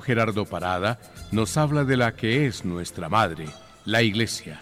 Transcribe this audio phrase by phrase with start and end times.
[0.00, 0.98] Gerardo Parada
[1.30, 3.48] nos habla de la que es nuestra madre,
[3.84, 4.58] la Iglesia.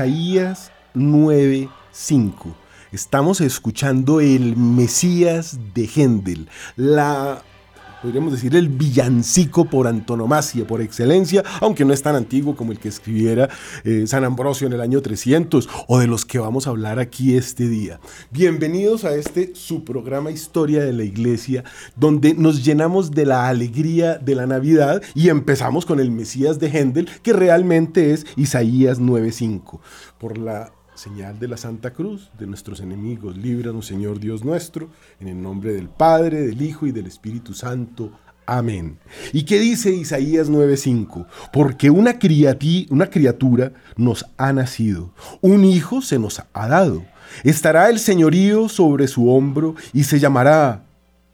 [0.00, 2.54] Isaías 9:5.
[2.90, 7.42] Estamos escuchando el Mesías de Hendel, la
[8.02, 12.78] podríamos decir, el villancico por antonomasia, por excelencia, aunque no es tan antiguo como el
[12.78, 13.48] que escribiera
[13.84, 17.36] eh, San Ambrosio en el año 300 o de los que vamos a hablar aquí
[17.36, 18.00] este día.
[18.30, 21.64] Bienvenidos a este su programa Historia de la Iglesia,
[21.96, 26.68] donde nos llenamos de la alegría de la Navidad y empezamos con el Mesías de
[26.68, 29.80] Händel, que realmente es Isaías 9:5.
[30.18, 35.28] Por la señal de la Santa Cruz, de nuestros enemigos, líbranos Señor Dios nuestro, en
[35.28, 38.12] el nombre del Padre, del Hijo y del Espíritu Santo.
[38.44, 38.98] Amén.
[39.32, 41.26] ¿Y qué dice Isaías 9:5?
[41.52, 42.18] Porque una,
[42.90, 47.02] una criatura nos ha nacido, un hijo se nos ha dado.
[47.44, 50.84] Estará el señorío sobre su hombro y se llamará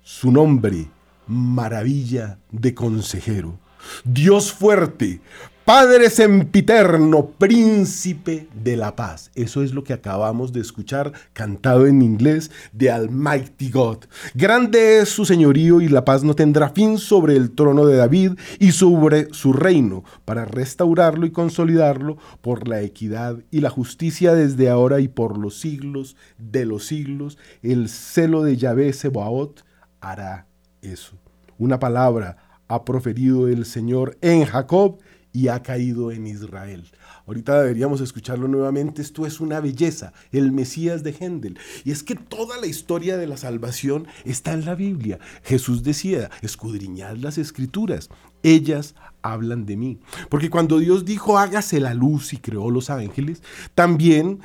[0.02, 0.86] su nombre,
[1.26, 3.58] maravilla de consejero.
[4.04, 5.20] Dios fuerte,
[5.66, 9.32] Padre sempiterno, príncipe de la paz.
[9.34, 14.04] Eso es lo que acabamos de escuchar cantado en inglés de Almighty God.
[14.34, 18.34] Grande es su señorío y la paz no tendrá fin sobre el trono de David
[18.60, 24.70] y sobre su reino, para restaurarlo y consolidarlo por la equidad y la justicia desde
[24.70, 27.38] ahora y por los siglos de los siglos.
[27.64, 29.64] El celo de Yahvé Sebaot
[30.00, 30.46] hará
[30.80, 31.18] eso.
[31.58, 32.36] Una palabra
[32.68, 35.00] ha proferido el Señor en Jacob
[35.36, 36.90] y ha caído en Israel.
[37.26, 39.02] Ahorita deberíamos escucharlo nuevamente.
[39.02, 41.58] Esto es una belleza, el Mesías de Händel.
[41.84, 45.18] Y es que toda la historia de la salvación está en la Biblia.
[45.42, 48.08] Jesús decía, escudriñad las escrituras.
[48.42, 50.00] Ellas hablan de mí.
[50.30, 53.42] Porque cuando Dios dijo, hágase la luz y creó los ángeles,
[53.74, 54.40] también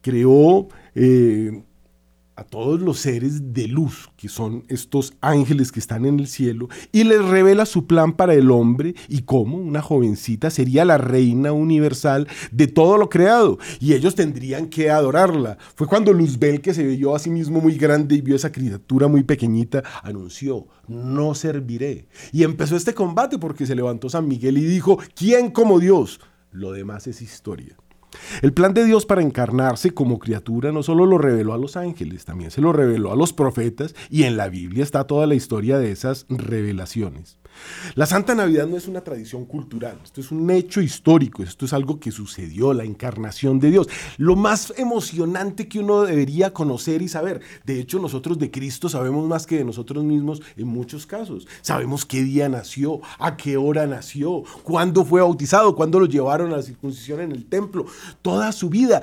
[0.00, 0.68] creó...
[0.94, 1.64] Eh,
[2.36, 6.68] a todos los seres de luz, que son estos ángeles que están en el cielo,
[6.92, 11.52] y les revela su plan para el hombre y cómo una jovencita sería la reina
[11.52, 15.56] universal de todo lo creado, y ellos tendrían que adorarla.
[15.74, 19.08] Fue cuando Luzbel, que se vio a sí mismo muy grande y vio esa criatura
[19.08, 22.08] muy pequeñita, anunció, no serviré.
[22.32, 26.20] Y empezó este combate porque se levantó San Miguel y dijo, ¿quién como Dios?
[26.52, 27.76] Lo demás es historia.
[28.42, 32.24] El plan de Dios para encarnarse como criatura no solo lo reveló a los ángeles,
[32.24, 35.78] también se lo reveló a los profetas y en la Biblia está toda la historia
[35.78, 37.38] de esas revelaciones.
[37.94, 41.72] La Santa Navidad no es una tradición cultural, esto es un hecho histórico, esto es
[41.72, 43.88] algo que sucedió, la encarnación de Dios.
[44.16, 47.40] Lo más emocionante que uno debería conocer y saber.
[47.64, 51.46] De hecho, nosotros de Cristo sabemos más que de nosotros mismos en muchos casos.
[51.62, 56.56] Sabemos qué día nació, a qué hora nació, cuándo fue bautizado, cuándo lo llevaron a
[56.56, 57.86] la circuncisión en el templo,
[58.22, 59.02] toda su vida.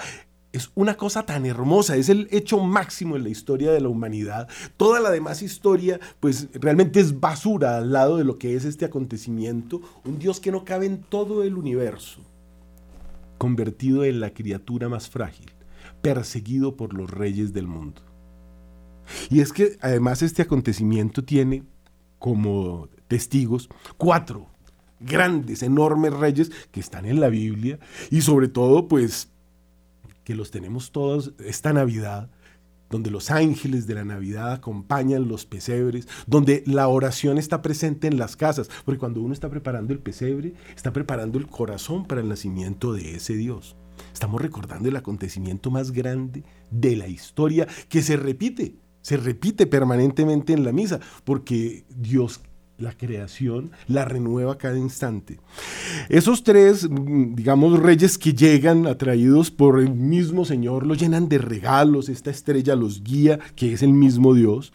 [0.54, 4.48] Es una cosa tan hermosa, es el hecho máximo en la historia de la humanidad.
[4.78, 8.86] Toda la demás historia, pues realmente es basura al lado de lo que es este
[8.86, 9.82] acontecimiento.
[10.06, 12.22] Un Dios que no cabe en todo el universo,
[13.40, 15.52] convertido en la criatura más frágil,
[16.04, 18.04] perseguido por los reyes del mundo.
[19.32, 21.64] Y es que además este acontecimiento tiene
[22.20, 24.48] como testigos cuatro
[25.00, 27.80] grandes, enormes reyes que están en la Biblia
[28.12, 29.33] y sobre todo pues
[30.24, 32.30] que los tenemos todos esta Navidad,
[32.90, 38.18] donde los ángeles de la Navidad acompañan los pesebres, donde la oración está presente en
[38.18, 42.30] las casas, porque cuando uno está preparando el pesebre, está preparando el corazón para el
[42.30, 43.76] nacimiento de ese Dios.
[44.12, 50.54] Estamos recordando el acontecimiento más grande de la historia que se repite, se repite permanentemente
[50.54, 52.42] en la misa, porque Dios
[52.78, 55.40] la creación la renueva cada instante.
[56.10, 62.10] Esos tres, digamos, reyes que llegan atraídos por el mismo Señor, los llenan de regalos,
[62.10, 64.74] esta estrella los guía, que es el mismo Dios.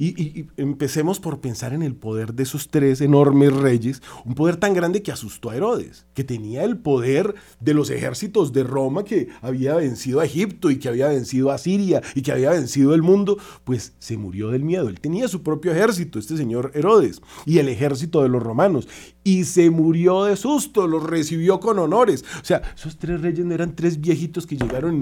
[0.00, 4.72] Y, empecemos por pensar en el poder de esos tres enormes reyes, un poder tan
[4.72, 9.28] grande que asustó a Herodes, que tenía el poder de los ejércitos de Roma que
[9.42, 13.02] había vencido a Egipto y que había vencido a Siria y que había vencido el
[13.02, 14.88] mundo, pues se murió del miedo.
[14.88, 18.86] Él tenía su propio ejército, este señor Herodes, y el ejército de los romanos,
[19.28, 22.24] y se murió de susto, los recibió con honores.
[22.40, 24.94] O sea, esos tres reyes no eran tres viejitos que llegaron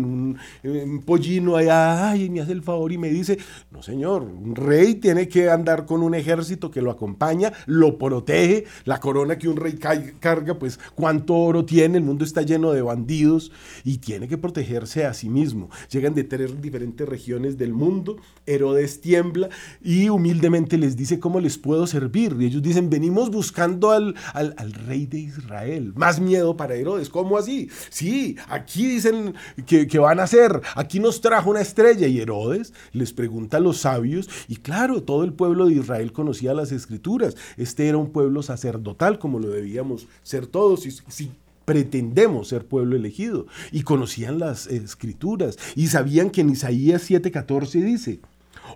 [0.64, 3.38] en un, pollino allá, ay, me hace el favor y me dice,
[3.70, 8.64] no señor, un rey tiene que andar con un ejército que lo acompaña, lo protege,
[8.84, 12.82] la corona que un rey carga, pues cuánto oro tiene, el mundo está lleno de
[12.82, 13.52] bandidos
[13.84, 15.70] y tiene que protegerse a sí mismo.
[15.88, 19.50] Llegan de tres diferentes regiones del mundo, Herodes tiembla
[19.80, 22.36] y humildemente les dice cómo les puedo servir.
[22.40, 24.54] Y ellos dicen, venimos buscando al, al,
[24.86, 25.92] rey de Israel.
[25.94, 27.70] Más miedo para Herodes, ¿cómo así?
[27.90, 29.34] Sí, aquí dicen
[29.66, 33.78] que, van a hacer, aquí nos trajo una estrella y Herodes les pregunta a los
[33.78, 37.36] sabios y claro, todo el pueblo de Israel conocía las escrituras.
[37.56, 40.82] Este era un pueblo sacerdotal, como lo debíamos ser todos.
[41.08, 41.30] Si,
[41.64, 43.46] pretendemos ser pueblo elegido.
[43.72, 45.58] Y conocían las escrituras.
[45.74, 48.20] Y sabían que en Isaías 7:14 dice,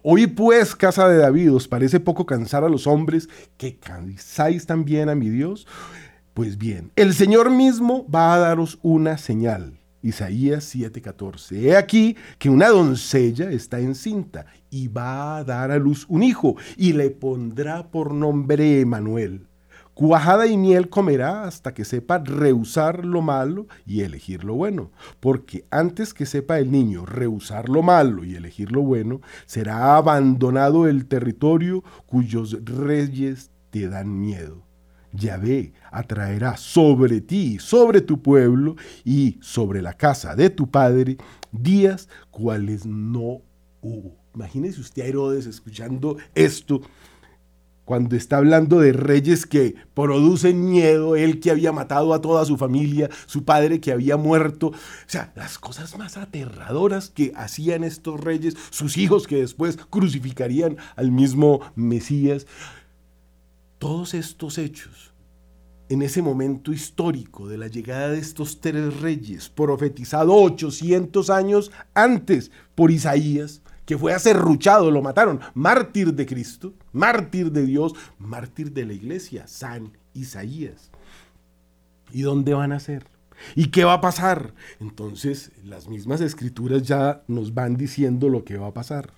[0.03, 5.09] Hoy pues, casa de David, ¿os parece poco cansar a los hombres que cansáis también
[5.09, 5.67] a mi Dios?
[6.35, 9.81] Pues bien, el Señor mismo va a daros una señal.
[10.03, 11.57] Isaías 7:14.
[11.57, 16.57] He aquí que una doncella está encinta y va a dar a luz un hijo
[16.77, 19.50] y le pondrá por nombre Emanuel.
[20.00, 25.67] Cuajada y miel comerá hasta que sepa rehusar lo malo y elegir lo bueno, porque
[25.70, 31.05] antes que sepa el niño rehusar lo malo y elegir lo bueno, será abandonado el
[31.05, 34.64] territorio cuyos reyes te dan miedo.
[35.12, 41.19] Yahvé atraerá sobre ti, sobre tu pueblo y sobre la casa de tu padre
[41.53, 43.43] días cuales no
[43.82, 44.17] hubo.
[44.35, 46.81] Imagínese usted a Herodes escuchando esto
[47.91, 52.57] cuando está hablando de reyes que producen miedo, él que había matado a toda su
[52.57, 54.75] familia, su padre que había muerto, o
[55.09, 61.11] sea, las cosas más aterradoras que hacían estos reyes, sus hijos que después crucificarían al
[61.11, 62.47] mismo Mesías.
[63.81, 65.13] Todos estos hechos,
[65.89, 72.53] en ese momento histórico de la llegada de estos tres reyes, profetizado 800 años antes
[72.77, 78.87] por Isaías, que fue acerruchado, lo mataron, mártir de Cristo, mártir de Dios, mártir de
[78.87, 80.93] la iglesia, San Isaías.
[82.13, 83.09] ¿Y dónde van a ser?
[83.56, 84.55] ¿Y qué va a pasar?
[84.79, 89.11] Entonces, las mismas escrituras ya nos van diciendo lo que va a pasar.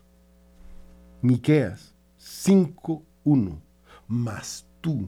[1.21, 3.61] Miqueas 5:1
[4.09, 5.07] Mas tú,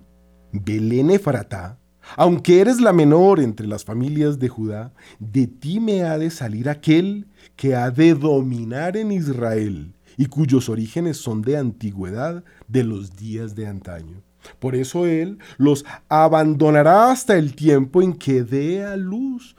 [0.52, 1.78] Belén Efratá,
[2.16, 6.68] aunque eres la menor entre las familias de Judá, de ti me ha de salir
[6.68, 13.16] aquel que ha de dominar en Israel y cuyos orígenes son de antigüedad de los
[13.16, 14.22] días de antaño.
[14.58, 19.56] Por eso él los abandonará hasta el tiempo en que dé a luz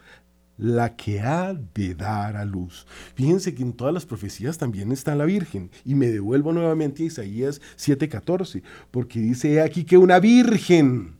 [0.57, 2.85] la que ha de dar a luz.
[3.15, 5.69] Fíjense que en todas las profecías también está la Virgen.
[5.83, 11.14] Y me devuelvo nuevamente a Isaías 7:14, porque dice aquí que una virgen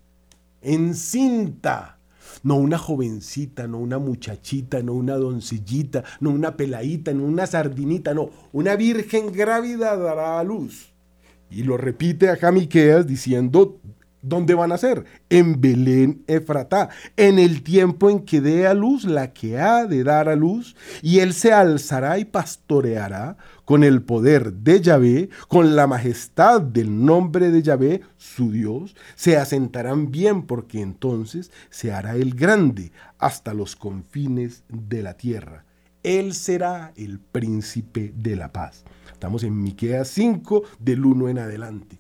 [0.65, 2.00] encinta,
[2.43, 8.13] no una jovencita, no una muchachita, no una doncellita, no una peladita, no una sardinita,
[8.13, 10.93] no, una virgen grávida dará a luz.
[11.50, 13.79] Y lo repite a Miqueas diciendo
[14.27, 15.05] ¿Dónde van a ser?
[15.29, 20.03] En Belén Efratá, en el tiempo en que dé a luz la que ha de
[20.03, 25.75] dar a luz, y él se alzará y pastoreará con el poder de Yahvé, con
[25.75, 32.15] la majestad del nombre de Yahvé, su Dios, se asentarán bien porque entonces se hará
[32.15, 35.65] el grande hasta los confines de la tierra.
[36.03, 38.86] Él será el príncipe de la paz.
[39.12, 41.98] Estamos en Miqueas 5 del 1 en adelante.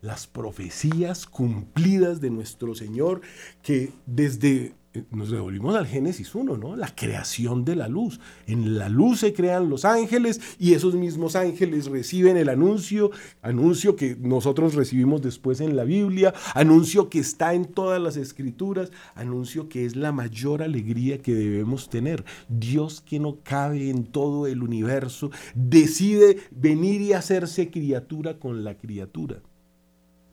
[0.00, 3.20] Las profecías cumplidas de nuestro Señor
[3.62, 4.74] que desde
[5.10, 6.76] nos devolvimos al Génesis 1, ¿no?
[6.76, 8.20] La creación de la luz.
[8.46, 13.10] En la luz se crean los ángeles y esos mismos ángeles reciben el anuncio,
[13.42, 18.90] anuncio que nosotros recibimos después en la Biblia, anuncio que está en todas las escrituras,
[19.14, 22.24] anuncio que es la mayor alegría que debemos tener.
[22.48, 28.76] Dios que no cabe en todo el universo, decide venir y hacerse criatura con la
[28.76, 29.42] criatura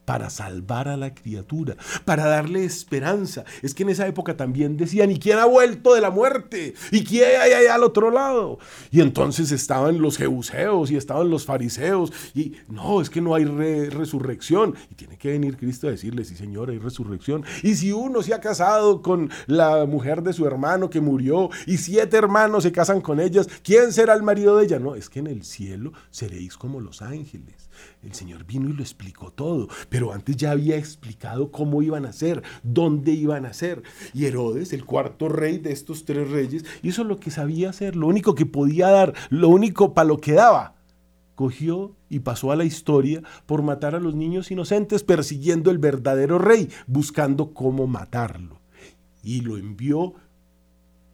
[0.05, 3.43] para salvar a la criatura, para darle esperanza.
[3.61, 6.75] Es que en esa época también decían, ¿y quién ha vuelto de la muerte?
[6.91, 8.59] ¿Y quién hay allá al otro lado?
[8.91, 12.13] Y entonces estaban los jebuseos y estaban los fariseos.
[12.33, 14.75] Y no, es que no hay resurrección.
[14.91, 17.43] Y tiene que venir Cristo a decirle, sí Señor, hay resurrección.
[17.63, 21.77] Y si uno se ha casado con la mujer de su hermano que murió y
[21.77, 24.79] siete hermanos se casan con ellas, ¿quién será el marido de ella?
[24.79, 27.69] No, es que en el cielo seréis como los ángeles.
[28.03, 29.67] El Señor vino y lo explicó todo,
[30.13, 33.83] antes ya había explicado cómo iban a ser, dónde iban a ser.
[34.13, 38.07] Y Herodes, el cuarto rey de estos tres reyes, hizo lo que sabía hacer, lo
[38.07, 40.75] único que podía dar, lo único para lo que daba.
[41.35, 46.39] Cogió y pasó a la historia por matar a los niños inocentes, persiguiendo el verdadero
[46.39, 48.59] rey, buscando cómo matarlo.
[49.23, 50.13] Y lo envió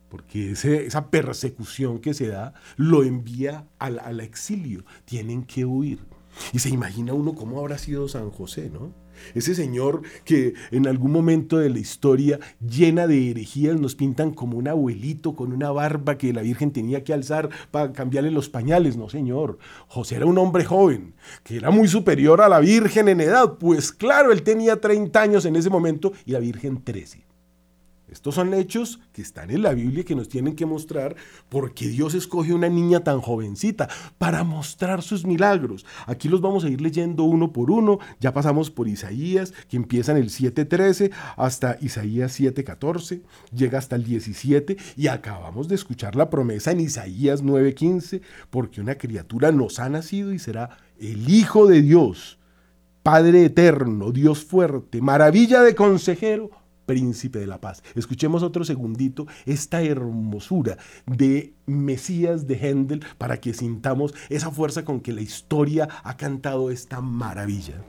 [0.09, 4.83] porque esa persecución que se da lo envía al exilio.
[5.05, 5.99] Tienen que huir.
[6.53, 8.93] Y se imagina uno cómo habrá sido San José, ¿no?
[9.35, 14.57] Ese señor que en algún momento de la historia llena de herejías nos pintan como
[14.57, 18.97] un abuelito con una barba que la Virgen tenía que alzar para cambiarle los pañales.
[18.97, 19.57] No, señor.
[19.87, 23.57] José era un hombre joven, que era muy superior a la Virgen en edad.
[23.59, 27.30] Pues claro, él tenía 30 años en ese momento y la Virgen 13.
[28.11, 31.15] Estos son hechos que están en la Biblia que nos tienen que mostrar
[31.47, 33.87] por qué Dios escoge una niña tan jovencita
[34.17, 35.85] para mostrar sus milagros.
[36.07, 37.99] Aquí los vamos a ir leyendo uno por uno.
[38.19, 43.21] Ya pasamos por Isaías, que empieza en el 7.13 hasta Isaías 7.14,
[43.55, 48.95] llega hasta el 17 y acabamos de escuchar la promesa en Isaías 9.15, porque una
[48.95, 52.39] criatura nos ha nacido y será el Hijo de Dios.
[53.03, 56.51] Padre eterno, Dios fuerte, maravilla de consejero,
[56.85, 57.83] príncipe de la paz.
[57.95, 64.99] Escuchemos otro segundito esta hermosura de Mesías de Händel para que sintamos esa fuerza con
[64.99, 67.81] que la historia ha cantado esta maravilla.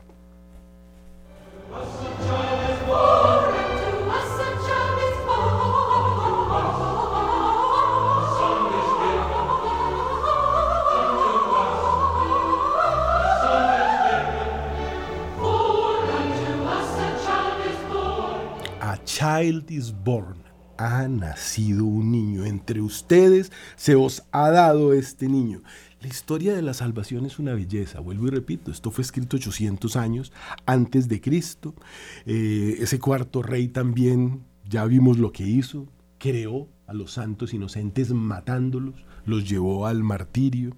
[19.04, 20.42] Child is born.
[20.78, 22.44] Ha nacido un niño.
[22.44, 25.62] Entre ustedes se os ha dado este niño.
[26.00, 29.94] La historia de la salvación es una belleza, vuelvo y repito, esto fue escrito 800
[29.94, 30.32] años
[30.66, 31.76] antes de Cristo.
[32.26, 35.86] Eh, ese cuarto rey también, ya vimos lo que hizo,
[36.18, 40.76] creó a los santos inocentes matándolos, los llevó al martirio.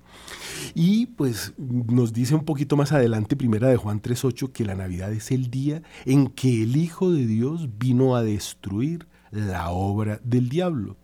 [0.75, 5.13] Y pues nos dice un poquito más adelante, primera de Juan 3.8, que la Navidad
[5.13, 10.49] es el día en que el Hijo de Dios vino a destruir la obra del
[10.49, 10.97] diablo.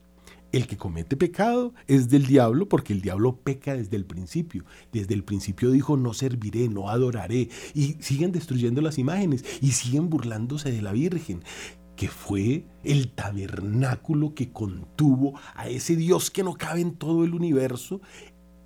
[0.53, 4.65] El que comete pecado es del diablo porque el diablo peca desde el principio.
[4.93, 7.49] Desde el principio dijo no serviré, no adoraré.
[7.73, 11.45] Y siguen destruyendo las imágenes y siguen burlándose de la Virgen
[12.01, 17.35] que fue el tabernáculo que contuvo a ese Dios que no cabe en todo el
[17.35, 18.01] universo,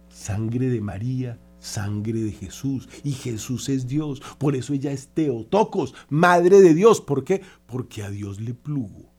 [0.09, 2.89] sangre de María, sangre de Jesús.
[3.03, 4.23] Y Jesús es Dios.
[4.39, 7.01] Por eso ella es Teotocos, madre de Dios.
[7.01, 7.43] ¿Por qué?
[7.67, 9.13] Porque a Dios le plugo.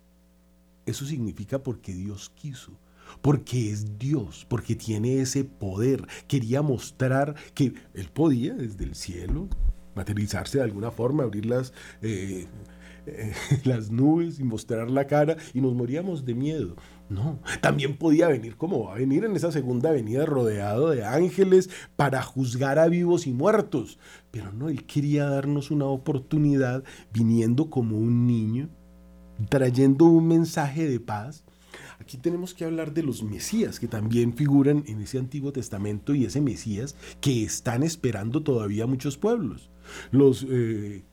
[0.86, 2.72] Eso significa porque Dios quiso.
[3.22, 6.08] Porque es Dios, porque tiene ese poder.
[6.30, 9.50] Quería mostrar que Él podía desde el cielo
[9.94, 11.74] materializarse de alguna forma, abrir las...
[12.02, 12.48] Eh,
[13.64, 16.76] las nubes y mostrar la cara y nos moríamos de miedo.
[17.08, 21.70] No, también podía venir como va a venir en esa segunda venida rodeado de ángeles
[21.96, 24.00] para juzgar a vivos y muertos.
[24.32, 26.84] Pero no, él quería darnos una oportunidad
[27.14, 28.70] viniendo como un niño,
[29.50, 31.44] trayendo un mensaje de paz.
[32.00, 36.26] Aquí tenemos que hablar de los Mesías que también figuran en ese Antiguo Testamento y
[36.26, 39.70] ese Mesías que están esperando todavía muchos pueblos.
[40.12, 41.04] Los eh,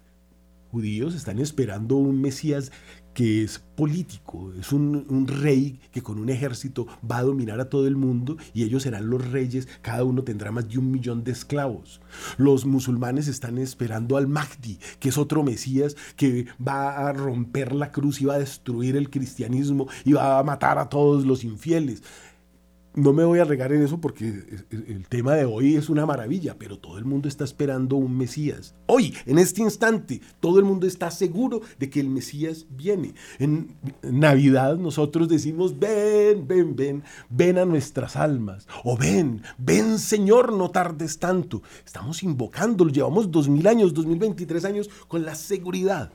[0.73, 2.73] judíos están esperando un Mesías
[3.13, 7.87] que es político, es un, rey que con un ejército va a dominar a todo
[7.87, 11.33] el mundo y ellos serán los reyes, cada uno tendrá más de un millón de
[11.33, 12.01] esclavos.
[12.39, 17.93] Los musulmanes están esperando al Mahdi, que es otro Mesías que va a romper la
[17.93, 22.03] cruz y va a destruir el cristianismo y va a matar a todos los infieles.
[22.95, 26.57] No me voy a regar en eso porque el tema de hoy es una maravilla,
[26.59, 28.75] pero todo el mundo está esperando un Mesías.
[28.87, 33.15] Hoy, en este instante, todo el mundo está seguro de que el Mesías viene.
[33.39, 38.67] En Navidad nosotros decimos, ven, ven, ven, ven a nuestras almas.
[38.85, 41.63] O ven, ven Señor, no tardes tanto.
[41.87, 46.13] Estamos invocándolo, llevamos dos mil años, dos mil veintitrés años con la seguridad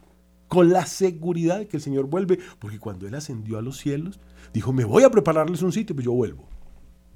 [0.48, 4.22] con la seguridad de que el Señor vuelve, porque cuando Él ascendió a los cielos,
[4.54, 6.48] dijo, me voy a prepararles un sitio, pues yo vuelvo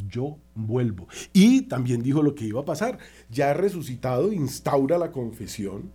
[0.07, 1.07] yo vuelvo.
[1.33, 2.97] Y también dijo lo que iba a pasar.
[3.29, 5.91] Ya resucitado, instaura la confesión.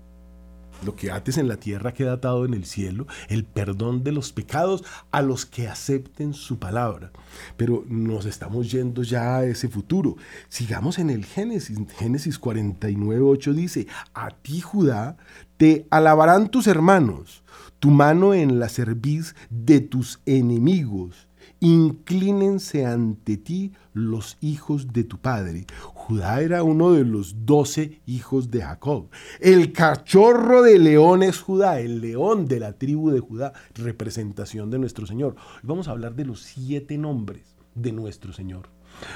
[0.85, 4.33] Lo que ates en la tierra queda atado en el cielo, el perdón de los
[4.33, 7.13] pecados a los que acepten su palabra.
[7.57, 10.17] Pero nos estamos yendo ya a ese futuro.
[10.49, 11.79] Sigamos en el Génesis.
[11.97, 15.17] Génesis 49, 8 dice, a ti Judá
[15.57, 17.43] te alabarán tus hermanos,
[17.79, 21.26] tu mano en la cerviz de tus enemigos
[21.61, 25.67] inclínense ante ti los hijos de tu padre.
[25.95, 29.09] Judá era uno de los doce hijos de Jacob.
[29.41, 34.79] El cachorro de león es Judá, el león de la tribu de Judá, representación de
[34.79, 35.37] nuestro Señor.
[35.63, 38.71] vamos a hablar de los siete nombres de nuestro Señor.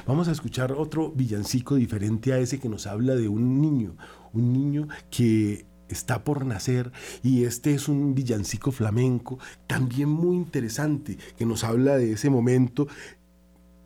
[0.07, 3.97] Vamos a escuchar otro villancico diferente a ese que nos habla de un niño,
[4.33, 6.93] un niño que está por nacer
[7.23, 12.89] y este es un villancico flamenco también muy interesante que nos habla de ese momento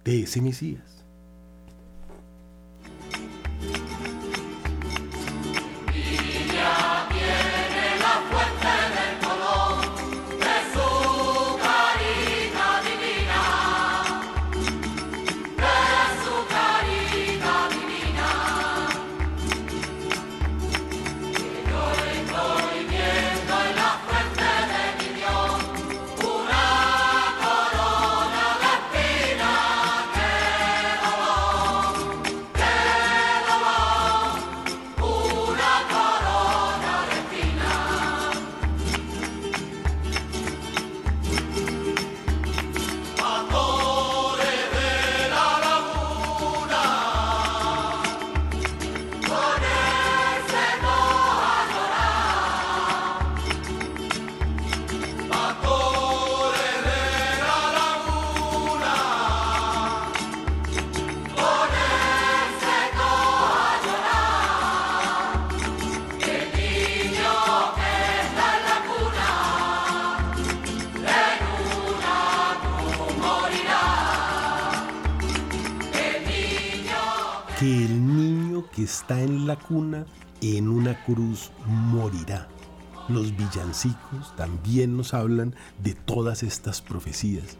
[0.04, 0.93] de ese Mesías.
[80.44, 82.48] En una cruz morirá.
[83.08, 87.56] Los villancicos también nos hablan de todas estas profecías,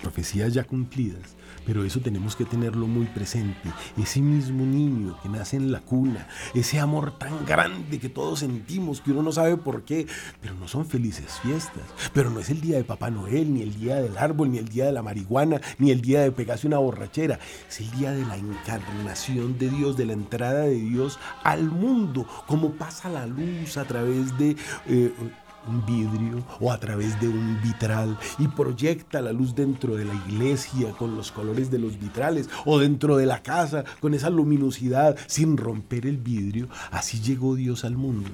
[0.00, 1.36] profecías ya cumplidas,
[1.66, 3.70] pero eso tenemos que tenerlo muy presente.
[3.98, 9.00] Ese mismo niño que nace en la cuna, ese amor tan grande que todos sentimos,
[9.00, 10.06] que uno no sabe por qué,
[10.40, 11.82] pero no son felices fiestas.
[12.12, 14.68] Pero no es el día de Papá Noel, ni el día del árbol, ni el
[14.68, 17.40] día de la marihuana, ni el día de pegarse una borrachera.
[17.68, 22.26] Es el día de la encarnación de Dios, de la entrada de Dios al mundo,
[22.46, 24.56] como pasa la luz a través de...
[24.86, 25.12] Eh,
[25.68, 30.14] un vidrio o a través de un vitral y proyecta la luz dentro de la
[30.14, 35.16] iglesia con los colores de los vitrales o dentro de la casa con esa luminosidad
[35.26, 38.30] sin romper el vidrio, así llegó Dios al mundo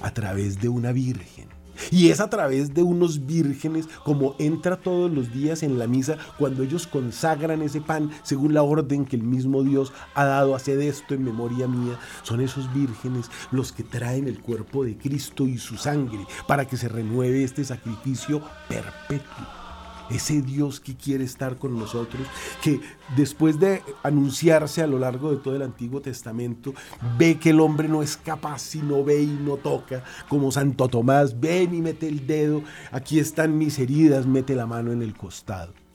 [0.00, 1.47] a través de una virgen
[1.90, 6.16] y es a través de unos vírgenes como entra todos los días en la misa
[6.38, 10.54] cuando ellos consagran ese pan según la orden que el mismo Dios ha dado.
[10.54, 11.98] Haced esto en memoria mía.
[12.22, 16.76] Son esos vírgenes los que traen el cuerpo de Cristo y su sangre para que
[16.76, 19.67] se renueve este sacrificio perpetuo
[20.10, 22.26] ese Dios que quiere estar con nosotros,
[22.62, 22.80] que
[23.16, 26.74] después de anunciarse a lo largo de todo el Antiguo Testamento,
[27.18, 30.88] ve que el hombre no es capaz si no ve y no toca, como Santo
[30.88, 35.14] Tomás, ven y mete el dedo, aquí están mis heridas, mete la mano en el
[35.16, 35.87] costado.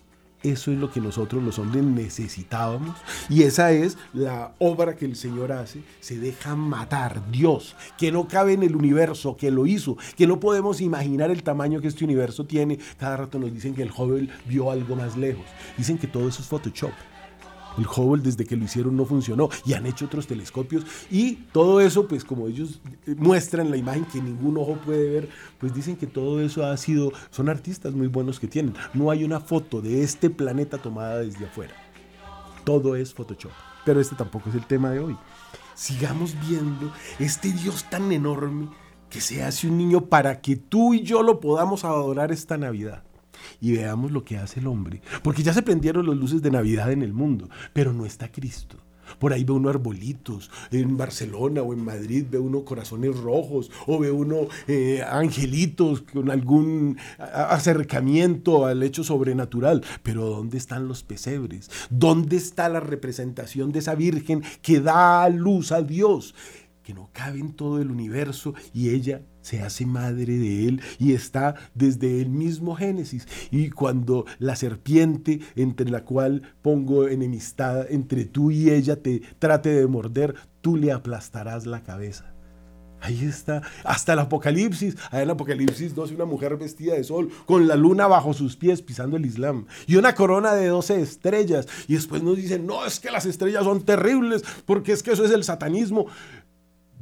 [0.44, 2.98] Eso es lo que nosotros los hombres necesitábamos
[3.30, 5.84] y esa es la obra que el Señor hace.
[6.02, 10.42] Se deja matar Dios, que no cabe en el universo, que lo hizo, que no
[10.42, 12.78] podemos imaginar el tamaño que este universo tiene.
[13.00, 15.46] Cada rato nos dicen que el joven vio algo más lejos.
[15.78, 16.92] Dicen que todo eso es Photoshop.
[17.78, 21.82] El Hubble desde que lo hicieron no funcionó y han hecho otros telescopios y todo
[21.82, 22.82] eso, pues como ellos
[23.18, 27.12] muestran la imagen que ningún ojo puede ver, pues dicen que todo eso ha sido,
[27.30, 28.76] son artistas muy buenos que tienen.
[28.94, 31.74] No hay una foto de este planeta tomada desde afuera.
[32.64, 33.52] Todo es Photoshop.
[33.86, 35.18] Pero este tampoco es el tema de hoy.
[35.76, 38.70] Sigamos viendo este Dios tan enorme
[39.10, 43.04] que se hace un niño para que tú y yo lo podamos adorar esta Navidad.
[43.62, 45.02] Y veamos lo que hace el hombre.
[45.24, 48.78] Porque ya se prendieron las luces de Navidad en el mundo, pero no está Cristo.
[49.20, 54.00] Por ahí ve uno arbolitos, en Barcelona o en Madrid ve uno corazones rojos o
[54.00, 59.84] ve uno eh, angelitos con algún acercamiento al hecho sobrenatural.
[60.04, 61.70] Pero ¿dónde están los pesebres?
[61.90, 66.34] ¿Dónde está la representación de esa Virgen que da luz a Dios?
[66.84, 71.14] Que no cabe en todo el universo y ella se hace madre de él y
[71.14, 73.28] está desde el mismo Génesis.
[73.52, 79.70] Y cuando la serpiente entre la cual pongo enemistad entre tú y ella te trate
[79.70, 82.34] de morder, tú le aplastarás la cabeza.
[83.04, 84.96] Ahí está, hasta el Apocalipsis.
[85.12, 88.56] Ahí en el Apocalipsis 12, una mujer vestida de sol, con la luna bajo sus
[88.56, 89.66] pies, pisando el Islam.
[89.88, 91.68] Y una corona de 12 estrellas.
[91.90, 95.26] Y después nos dicen, no, es que las estrellas son terribles, porque es que eso
[95.26, 96.06] es el satanismo.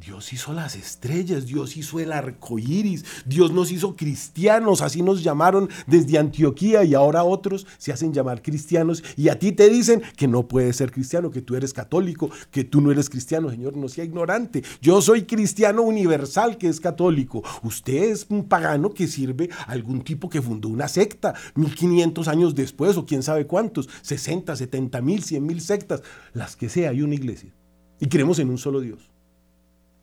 [0.02, 5.22] Dios hizo las estrellas, Dios hizo el arco iris, Dios nos hizo cristianos, así nos
[5.22, 10.02] llamaron desde Antioquía y ahora otros se hacen llamar cristianos y a ti te dicen
[10.18, 13.78] que no puedes ser cristiano, que tú eres católico, que tú no eres cristiano, Señor,
[13.78, 14.64] no sea ignorante.
[14.82, 17.44] Yo soy cristiano universal que es católico.
[17.62, 22.56] Usted es un pagano que sirve a algún tipo que fundó una secta 1500 años
[22.56, 26.02] después o quién sabe cuántos, 60, 70 mil, 100 mil sectas,
[26.34, 27.54] las que sea, hay una iglesia.
[28.00, 29.12] Y creemos en un solo Dios.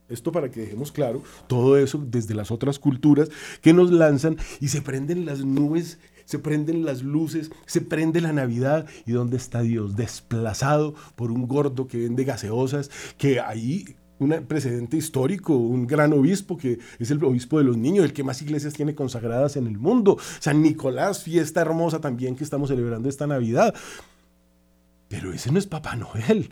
[0.09, 3.29] Esto para que dejemos claro todo eso desde las otras culturas
[3.61, 8.33] que nos lanzan y se prenden las nubes, se prenden las luces, se prende la
[8.33, 9.97] Navidad y ¿dónde está Dios?
[9.97, 16.57] Desplazado por un gordo que vende gaseosas, que ahí un precedente histórico, un gran obispo
[16.57, 19.79] que es el obispo de los niños, el que más iglesias tiene consagradas en el
[19.79, 20.19] mundo.
[20.41, 23.75] San Nicolás, fiesta hermosa también que estamos celebrando esta Navidad.
[25.09, 26.51] Pero ese no es Papá Noel.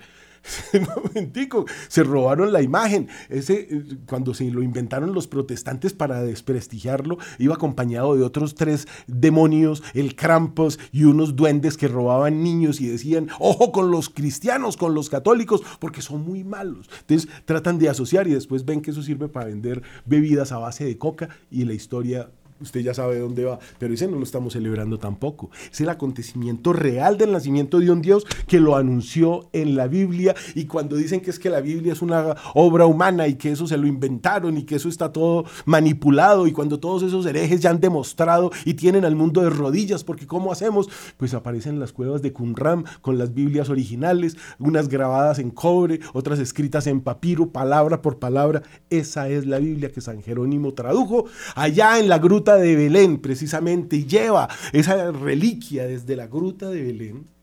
[0.96, 3.08] momentico, se robaron la imagen.
[3.28, 8.86] Ese, eh, cuando se lo inventaron los protestantes para desprestigiarlo, iba acompañado de otros tres
[9.06, 14.76] demonios, el Krampus y unos duendes que robaban niños y decían, ojo con los cristianos,
[14.76, 16.88] con los católicos, porque son muy malos.
[17.00, 20.84] Entonces tratan de asociar y después ven que eso sirve para vender bebidas a base
[20.84, 22.30] de coca y la historia
[22.60, 25.50] usted ya sabe dónde va, pero ese no lo estamos celebrando tampoco.
[25.70, 30.34] Es el acontecimiento real del nacimiento de un Dios que lo anunció en la Biblia
[30.54, 33.66] y cuando dicen que es que la Biblia es una obra humana y que eso
[33.66, 37.70] se lo inventaron y que eso está todo manipulado y cuando todos esos herejes ya
[37.70, 40.88] han demostrado y tienen al mundo de rodillas, porque ¿cómo hacemos?
[41.16, 46.38] Pues aparecen las cuevas de Qumran con las Biblias originales, unas grabadas en cobre, otras
[46.38, 48.62] escritas en papiro, palabra por palabra.
[48.90, 53.96] Esa es la Biblia que San Jerónimo tradujo allá en la gruta de Belén precisamente
[53.96, 57.36] y lleva esa reliquia desde la gruta de Belén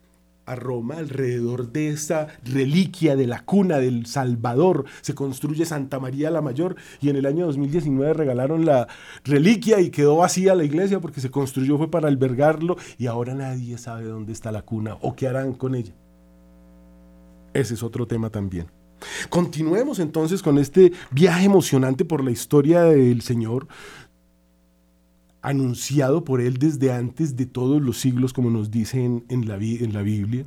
[0.45, 6.29] a Roma, alrededor de esa reliquia de la cuna del Salvador, se construye Santa María
[6.31, 8.87] la Mayor y en el año 2019 regalaron la
[9.23, 13.77] reliquia y quedó vacía la iglesia porque se construyó fue para albergarlo y ahora nadie
[13.77, 15.93] sabe dónde está la cuna o qué harán con ella.
[17.53, 18.67] Ese es otro tema también.
[19.29, 23.67] Continuemos entonces con este viaje emocionante por la historia del Señor,
[25.43, 30.45] anunciado por Él desde antes de todos los siglos, como nos dice en, la, Biblia.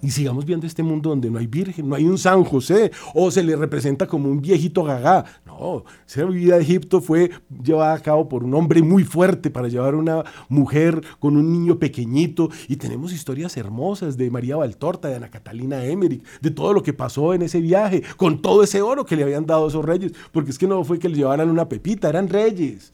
[0.00, 3.30] Y sigamos viendo este mundo donde no hay virgen, no hay un San José, o
[3.30, 5.24] se le representa como un viejito gagá.
[5.44, 7.30] No, esa vida de Egipto fue
[7.62, 11.78] llevada a cabo por un hombre muy fuerte para llevar una mujer con un niño
[11.78, 12.48] pequeñito.
[12.68, 16.94] Y tenemos historias hermosas de María Valtorta, de Ana Catalina Emmerich, de todo lo que
[16.94, 20.12] pasó en ese viaje, con todo ese oro que le habían dado esos reyes.
[20.32, 22.92] Porque es que no fue que le llevaran una pepita, eran reyes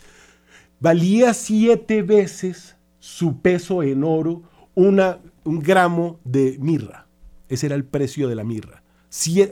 [0.81, 4.43] valía siete veces su peso en oro
[4.75, 7.07] un gramo de mirra.
[7.49, 8.83] Ese era el precio de la mirra.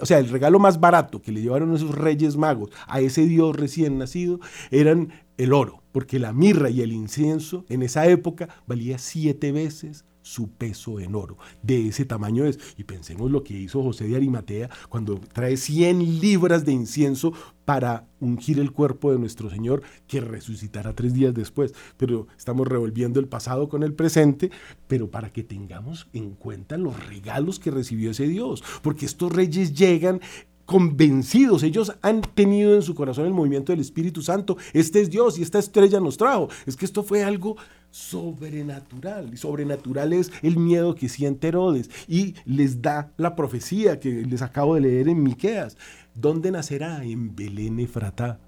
[0.01, 3.57] o sea, el regalo más barato que le llevaron esos reyes magos a ese Dios
[3.57, 8.99] recién nacido eran el oro, porque la mirra y el incienso en esa época valía
[8.99, 11.39] siete veces su peso en oro.
[11.63, 12.59] De ese tamaño es.
[12.77, 17.33] Y pensemos lo que hizo José de Arimatea cuando trae 100 libras de incienso
[17.65, 21.75] para ungir el cuerpo de nuestro Señor que resucitará tres días después.
[21.97, 24.51] Pero estamos revolviendo el pasado con el presente,
[24.87, 28.63] pero para que tengamos en cuenta los regalos que recibió ese Dios.
[28.83, 30.21] Porque estos reyes llegan
[30.67, 34.59] convencidos, ellos han tenido en su corazón el movimiento del Espíritu Santo.
[34.75, 36.51] Este es Dios y esta estrella nos trajo.
[36.67, 37.57] Es que esto fue algo
[37.91, 39.33] sobrenatural.
[39.33, 41.91] Y sobrenatural es el miedo que siente Herodes.
[42.07, 45.77] Y les da la profecía que les acabo de leer en Miqueas.
[46.15, 47.05] ¿Dónde nacerá?
[47.05, 48.41] En Belén Efratá.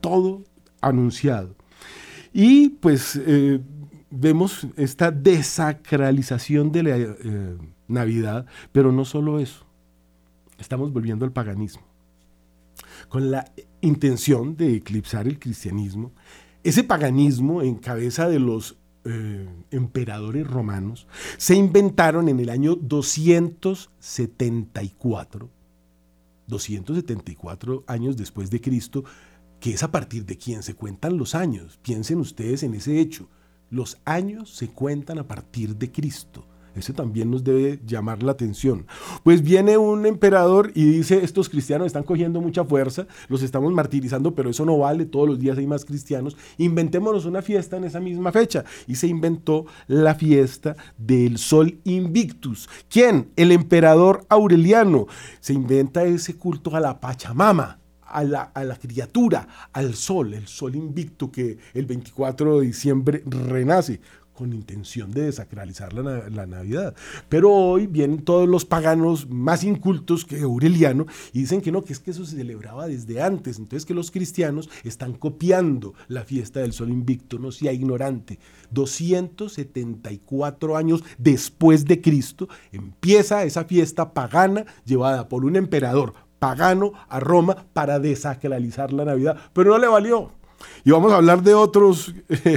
[0.00, 0.44] Todo
[0.80, 1.56] anunciado.
[2.32, 3.60] Y pues eh,
[4.10, 7.56] vemos esta desacralización de la eh,
[7.88, 9.64] Navidad, pero no solo eso.
[10.58, 11.82] Estamos volviendo al paganismo.
[13.08, 13.44] Con la
[13.80, 16.12] intención de eclipsar el cristianismo
[16.64, 25.50] ese paganismo en cabeza de los eh, emperadores romanos se inventaron en el año 274,
[26.46, 29.04] 274 años después de Cristo,
[29.60, 31.78] que es a partir de quien se cuentan los años.
[31.82, 33.28] Piensen ustedes en ese hecho.
[33.68, 36.46] Los años se cuentan a partir de Cristo.
[36.74, 38.86] Eso también nos debe llamar la atención.
[39.22, 44.34] Pues viene un emperador y dice, estos cristianos están cogiendo mucha fuerza, los estamos martirizando,
[44.34, 46.36] pero eso no vale, todos los días hay más cristianos.
[46.58, 48.64] Inventémonos una fiesta en esa misma fecha.
[48.86, 52.68] Y se inventó la fiesta del Sol Invictus.
[52.88, 53.30] ¿Quién?
[53.36, 55.06] El emperador Aureliano.
[55.40, 57.78] Se inventa ese culto a la Pachamama.
[58.06, 63.24] A la, a la, criatura, al sol, el sol invicto que el 24 de diciembre
[63.26, 64.00] renace
[64.34, 66.94] con intención de desacralizar la, Navidad.
[67.28, 71.92] Pero hoy vienen todos los paganos más incultos que Aureliano y dicen que no, que
[71.92, 76.58] es que eso se celebraba desde antes, entonces que los cristianos están copiando la fiesta
[76.60, 78.40] del sol invicto, no sea ignorante.
[78.72, 87.20] 274 años después de Cristo empieza esa fiesta pagana llevada por un emperador pagano a
[87.20, 90.32] Roma para desacralizar la Navidad, pero no le valió.
[90.84, 92.14] Y vamos a hablar de otros...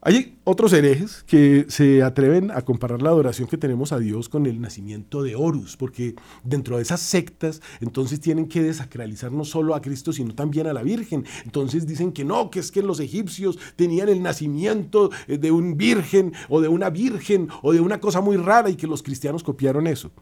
[0.00, 4.46] Hay otros herejes que se atreven a comparar la adoración que tenemos a Dios con
[4.46, 9.74] el nacimiento de Horus, porque dentro de esas sectas entonces tienen que desacralizar no solo
[9.74, 11.24] a Cristo, sino también a la Virgen.
[11.44, 15.76] Entonces dicen que no, que es que los egipcios tenían el nacimiento eh, de un
[15.76, 19.42] virgen o de una virgen o de una cosa muy rara y que los cristianos
[19.42, 20.12] copiaron eso.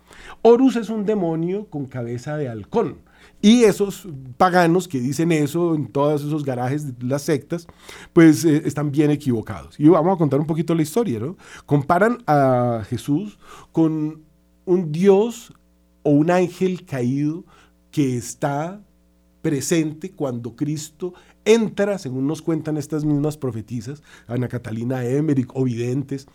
[0.40, 3.05] Horus es un demonio con cabeza de halcón.
[3.42, 7.66] Y esos paganos que dicen eso en todos esos garajes de las sectas,
[8.12, 9.79] pues eh, están bien equivocados.
[9.79, 11.37] Y vamos a contar un poquito la historia, ¿no?
[11.66, 13.38] Comparan a Jesús
[13.72, 14.22] con
[14.64, 15.53] un Dios
[16.03, 17.44] o un ángel caído
[17.90, 18.83] que está
[19.42, 26.27] presente cuando Cristo entra, según nos cuentan estas mismas profetisas, Ana Catalina Emmerich o videntes,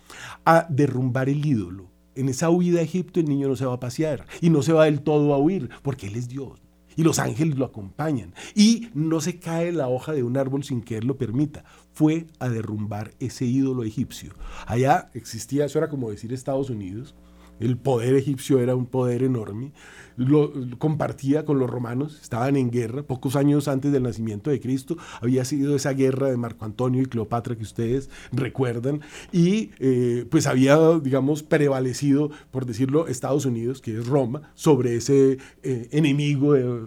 [0.46, 1.90] a derrumbar el ídolo.
[2.14, 4.72] En esa huida a Egipto el niño no se va a pasear y no se
[4.72, 6.62] va del todo a huir, porque Él es Dios
[6.96, 8.34] y los ángeles lo acompañan.
[8.54, 11.64] Y no se cae la hoja de un árbol sin que él lo permita.
[11.92, 14.34] Fue a derrumbar ese ídolo egipcio.
[14.66, 17.14] Allá existía, eso era como decir Estados Unidos,
[17.60, 19.72] el poder egipcio era un poder enorme,
[20.16, 24.96] lo, compartía con los romanos, estaban en guerra, pocos años antes del nacimiento de Cristo,
[25.20, 29.00] había sido esa guerra de Marco Antonio y Cleopatra que ustedes recuerdan,
[29.32, 35.38] y eh, pues había, digamos, prevalecido, por decirlo, Estados Unidos, que es Roma, sobre ese
[35.62, 36.82] eh, enemigo, eh,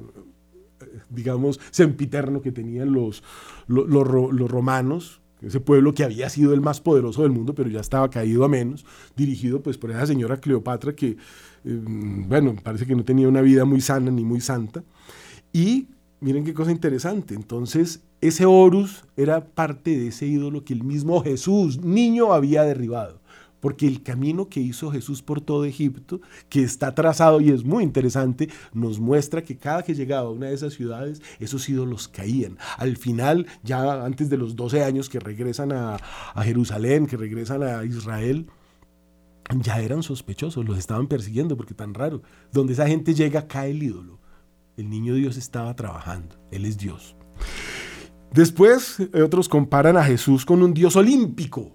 [1.09, 3.23] digamos, sempiterno que tenían los,
[3.67, 7.79] los, los romanos, ese pueblo que había sido el más poderoso del mundo, pero ya
[7.79, 11.17] estaba caído a menos, dirigido pues por esa señora Cleopatra que, eh,
[11.63, 14.83] bueno, parece que no tenía una vida muy sana ni muy santa.
[15.53, 15.87] Y
[16.19, 21.21] miren qué cosa interesante, entonces ese Horus era parte de ese ídolo que el mismo
[21.21, 23.19] Jesús, niño, había derribado
[23.65, 27.83] porque el camino que hizo Jesús por todo Egipto, que está trazado y es muy
[27.83, 32.59] interesante, nos muestra que cada que llegaba a una de esas ciudades, esos ídolos caían.
[32.77, 35.97] Al final, ya antes de los 12 años que regresan a,
[36.43, 38.45] Jerusalén, que regresan a Israel,
[39.55, 42.21] ya eran sospechosos, los estaban persiguiendo, porque tan raro.
[42.53, 44.19] Donde esa gente llega, cae el ídolo.
[44.77, 47.15] El niño Dios estaba trabajando, Él es Dios.
[48.31, 51.74] Después, otros comparan a Jesús con un Dios olímpico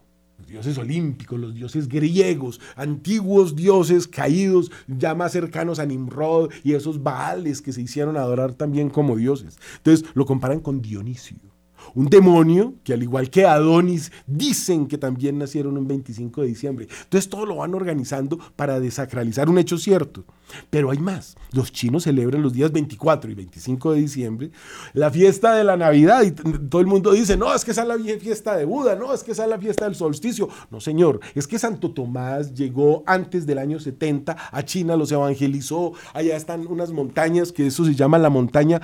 [0.51, 7.03] dioses olímpicos, los dioses griegos, antiguos dioses caídos, ya más cercanos a Nimrod y esos
[7.03, 9.59] Baales que se hicieron adorar también como dioses.
[9.77, 11.50] Entonces lo comparan con Dionisio
[11.95, 16.89] un demonio que al igual que Adonis dicen que también nacieron un 25 de diciembre.
[17.05, 20.25] Entonces todo lo van organizando para desacralizar un hecho cierto.
[20.69, 21.37] Pero hay más.
[21.53, 24.51] Los chinos celebran los días 24 y 25 de diciembre
[24.93, 27.89] la fiesta de la Navidad y todo el mundo dice, no, es que esa es
[27.89, 30.49] la fiesta de Buda, no, es que esa es la fiesta del solsticio.
[30.71, 35.93] No, señor, es que Santo Tomás llegó antes del año 70 a China, los evangelizó,
[36.13, 38.81] allá están unas montañas que eso se llama la montaña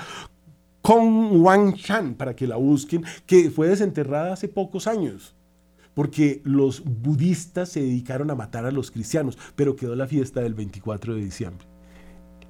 [0.87, 5.35] Kong Wangshan, para que la busquen, que fue desenterrada hace pocos años,
[5.95, 10.55] porque los budistas se dedicaron a matar a los cristianos, pero quedó la fiesta del
[10.55, 11.67] 24 de diciembre.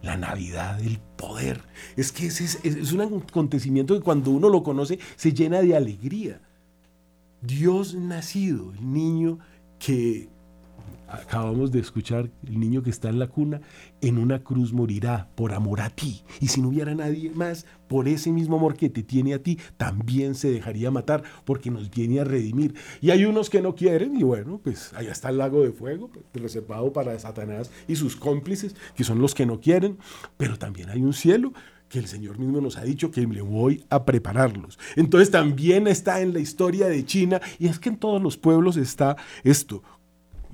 [0.02, 1.62] La Navidad, el poder.
[1.96, 6.42] Es que es, es un acontecimiento que cuando uno lo conoce se llena de alegría.
[7.40, 9.38] Dios nacido, el niño
[9.78, 10.28] que
[11.08, 13.60] acabamos de escuchar, el niño que está en la cuna,
[14.00, 16.22] en una cruz morirá por amor a ti.
[16.40, 19.58] Y si no hubiera nadie más, por ese mismo amor que te tiene a ti,
[19.76, 22.74] también se dejaría matar porque nos viene a redimir.
[23.00, 26.10] Y hay unos que no quieren y bueno, pues allá está el lago de fuego,
[26.10, 29.98] pues, reservado para Satanás y sus cómplices, que son los que no quieren,
[30.36, 31.52] pero también hay un cielo
[31.88, 34.78] que el Señor mismo nos ha dicho que le voy a prepararlos.
[34.96, 38.76] Entonces también está en la historia de China y es que en todos los pueblos
[38.76, 39.82] está esto.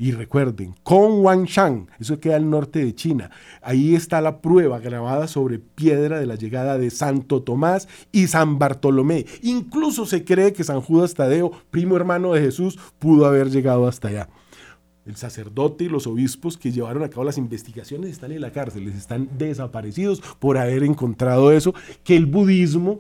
[0.03, 3.31] Y recuerden, con Wanshan, eso queda al norte de China,
[3.63, 8.59] ahí está la prueba grabada sobre piedra de la llegada de Santo Tomás y San
[8.59, 9.27] Bartolomé.
[9.43, 14.09] Incluso se cree que San Judas Tadeo, primo hermano de Jesús, pudo haber llegado hasta
[14.09, 14.29] allá.
[15.07, 18.89] El sacerdote y los obispos que llevaron a cabo las investigaciones están en la cárcel,
[18.89, 22.99] están desaparecidos por haber encontrado eso, que el budismo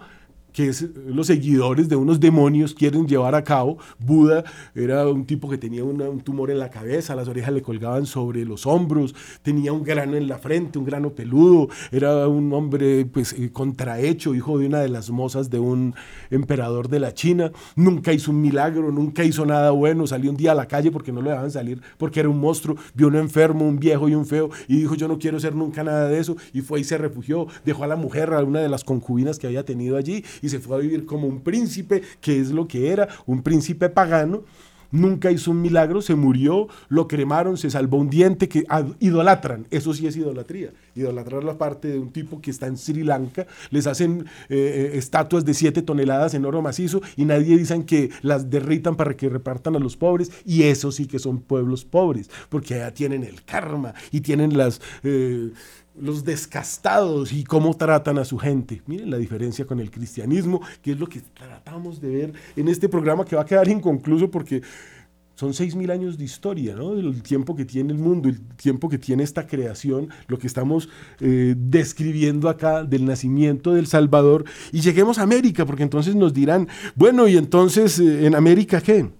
[0.52, 3.78] que es, los seguidores de unos demonios quieren llevar a cabo.
[3.98, 8.06] Buda era un tipo que tenía un tumor en la cabeza, las orejas le colgaban
[8.06, 13.04] sobre los hombros, tenía un grano en la frente, un grano peludo, era un hombre
[13.06, 15.94] pues eh, contrahecho, hijo de una de las mozas de un
[16.30, 20.52] emperador de la China, nunca hizo un milagro, nunca hizo nada bueno, salió un día
[20.52, 23.66] a la calle porque no lo dejaban salir, porque era un monstruo, vio un enfermo,
[23.66, 26.36] un viejo y un feo y dijo yo no quiero ser nunca nada de eso
[26.52, 29.46] y fue y se refugió, dejó a la mujer, a una de las concubinas que
[29.46, 32.90] había tenido allí y se fue a vivir como un príncipe, que es lo que
[32.90, 34.42] era, un príncipe pagano.
[34.90, 38.66] Nunca hizo un milagro, se murió, lo cremaron, se salvó un diente que
[39.00, 39.66] idolatran.
[39.70, 40.74] Eso sí es idolatría.
[40.94, 44.98] Idolatrar la parte de un tipo que está en Sri Lanka, les hacen eh, eh,
[44.98, 49.30] estatuas de 7 toneladas en oro macizo y nadie dicen que las derritan para que
[49.30, 50.30] repartan a los pobres.
[50.44, 54.82] Y eso sí que son pueblos pobres, porque allá tienen el karma y tienen las...
[55.04, 55.52] Eh,
[56.00, 58.82] los descastados y cómo tratan a su gente.
[58.86, 62.88] Miren la diferencia con el cristianismo, que es lo que tratamos de ver en este
[62.88, 64.62] programa que va a quedar inconcluso porque
[65.34, 66.92] son seis mil años de historia, ¿no?
[66.92, 70.88] El tiempo que tiene el mundo, el tiempo que tiene esta creación, lo que estamos
[71.20, 74.44] eh, describiendo acá del nacimiento del Salvador.
[74.72, 79.10] Y lleguemos a América, porque entonces nos dirán, bueno, y entonces, eh, ¿en América qué?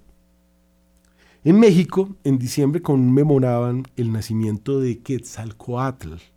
[1.44, 6.31] En México, en diciembre conmemoraban el nacimiento de Quetzalcoatl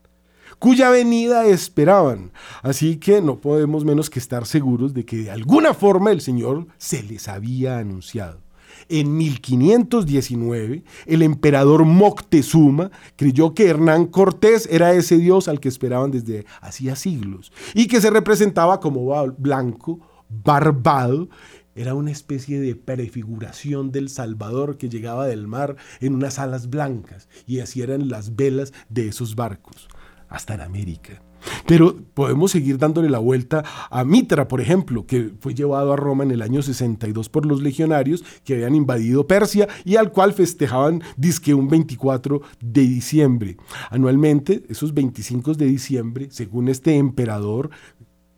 [0.60, 2.32] cuya venida esperaban.
[2.62, 6.68] Así que no podemos menos que estar seguros de que de alguna forma el Señor
[6.78, 8.46] se les había anunciado.
[8.88, 16.12] En 1519, el emperador Moctezuma creyó que Hernán Cortés era ese dios al que esperaban
[16.12, 19.06] desde hacía siglos y que se representaba como
[19.38, 21.30] blanco, barbado
[21.74, 27.28] era una especie de prefiguración del Salvador que llegaba del mar en unas alas blancas
[27.46, 29.90] y así eran las velas de esos barcos
[30.30, 31.22] hasta en América.
[31.68, 36.24] Pero podemos seguir dándole la vuelta a Mitra, por ejemplo, que fue llevado a Roma
[36.24, 41.04] en el año 62 por los legionarios que habían invadido Persia y al cual festejaban
[41.18, 43.58] disque un 24 de diciembre.
[43.90, 47.70] Anualmente, esos 25 de diciembre, según este emperador,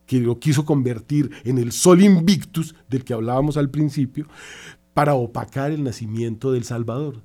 [0.05, 4.27] que lo quiso convertir en el Sol Invictus del que hablábamos al principio,
[4.93, 7.21] para opacar el nacimiento del Salvador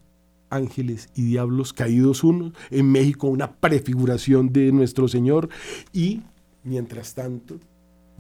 [0.53, 5.49] ángeles y diablos caídos unos, en México una prefiguración de nuestro Señor
[5.93, 6.23] y
[6.65, 7.59] mientras tanto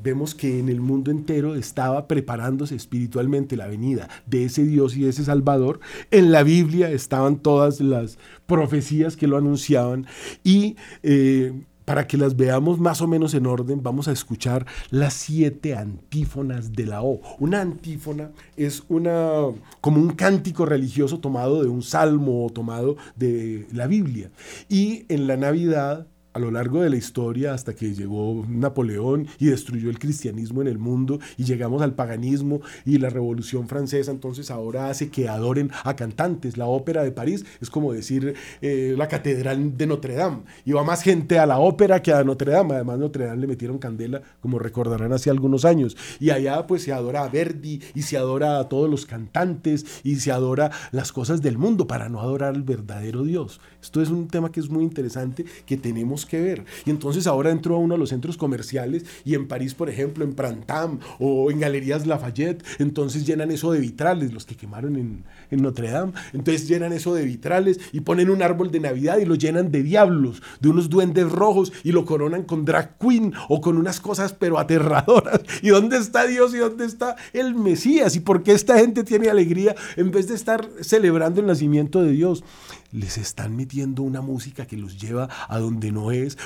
[0.03, 5.03] vemos que en el mundo entero estaba preparándose espiritualmente la venida de ese Dios y
[5.03, 5.81] de ese Salvador.
[6.11, 10.07] En la Biblia estaban todas las profecías que lo anunciaban
[10.43, 11.53] y eh,
[11.85, 16.73] para que las veamos más o menos en orden, vamos a escuchar las siete antífonas
[16.73, 17.21] de la O.
[17.39, 19.47] Una antífona es una,
[19.81, 24.31] como un cántico religioso tomado de un salmo o tomado de la Biblia.
[24.69, 29.47] Y en la Navidad a lo largo de la historia hasta que llegó Napoleón y
[29.47, 34.51] destruyó el cristianismo en el mundo y llegamos al paganismo y la revolución francesa entonces
[34.51, 36.57] ahora hace que adoren a cantantes.
[36.57, 40.43] La ópera de París es como decir eh, la catedral de Notre Dame.
[40.65, 42.75] Iba más gente a la ópera que a Notre Dame.
[42.75, 45.97] Además Notre Dame le metieron candela como recordarán hace algunos años.
[46.21, 50.17] Y allá pues se adora a Verdi y se adora a todos los cantantes y
[50.17, 53.61] se adora las cosas del mundo para no adorar al verdadero Dios.
[53.83, 56.65] Esto es un tema que es muy interesante que tenemos que ver.
[56.85, 60.25] Y entonces ahora entró a uno de los centros comerciales y en París, por ejemplo,
[60.25, 65.25] en Prantam o en Galerías Lafayette, entonces llenan eso de vitrales, los que quemaron en,
[65.51, 69.25] en Notre Dame, entonces llenan eso de vitrales y ponen un árbol de Navidad y
[69.25, 73.61] lo llenan de diablos, de unos duendes rojos y lo coronan con drag queen o
[73.61, 75.41] con unas cosas pero aterradoras.
[75.63, 78.17] ¿Y dónde está Dios y dónde está el Mesías?
[78.17, 82.13] ¿Y por qué esta gente tiene alegría en vez de estar celebrando el nacimiento de
[82.13, 82.45] Dios?
[82.93, 86.39] Les están metiendo una música que los lleva a donde no es,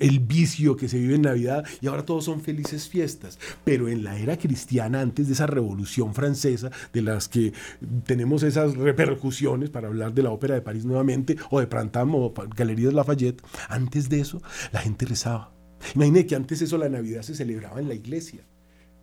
[0.00, 3.38] el vicio que se vive en Navidad y ahora todos son felices fiestas.
[3.64, 7.52] Pero en la era cristiana, antes de esa revolución francesa, de las que
[8.04, 12.32] tenemos esas repercusiones, para hablar de la ópera de París nuevamente, o de Prantam o
[12.54, 14.42] Galerías Lafayette, antes de eso
[14.72, 15.52] la gente rezaba.
[15.94, 18.44] Imagínate que antes eso la Navidad se celebraba en la iglesia.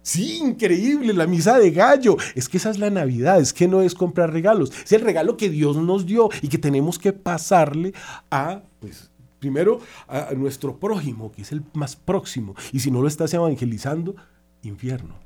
[0.06, 2.16] Sí, increíble, la misa de gallo.
[2.36, 5.36] Es que esa es la Navidad, es que no es comprar regalos, es el regalo
[5.36, 7.92] que Dios nos dio y que tenemos que pasarle
[8.30, 12.56] a, pues, Primero a, nuestro prójimo, que es el más próximo.
[12.72, 14.16] Y si no lo estás evangelizando,
[14.64, 15.25] infierno.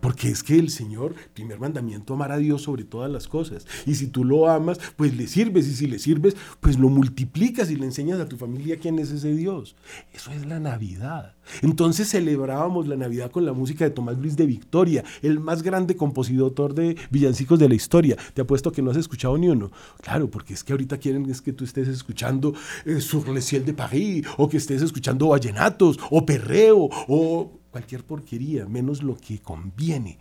[0.00, 3.66] Porque es que el Señor, primer mandamiento, amar a Dios sobre todas las cosas.
[3.86, 5.68] Y si tú lo amas, pues le sirves.
[5.68, 9.10] Y si le sirves, pues lo multiplicas y le enseñas a tu familia quién es
[9.10, 9.76] ese Dios.
[10.12, 11.34] Eso es la Navidad.
[11.62, 15.96] Entonces celebrábamos la Navidad con la música de Tomás Luis de Victoria, el más grande
[15.96, 18.16] compositor de villancicos de la historia.
[18.34, 19.70] Te apuesto que no has escuchado ni uno.
[20.02, 23.64] Claro, porque es que ahorita quieren es que tú estés escuchando eh, Sur le ciel
[23.64, 29.40] de París, o que estés escuchando vallenatos, o perreo, o cualquier porquería, menos lo que
[29.40, 30.18] conviene.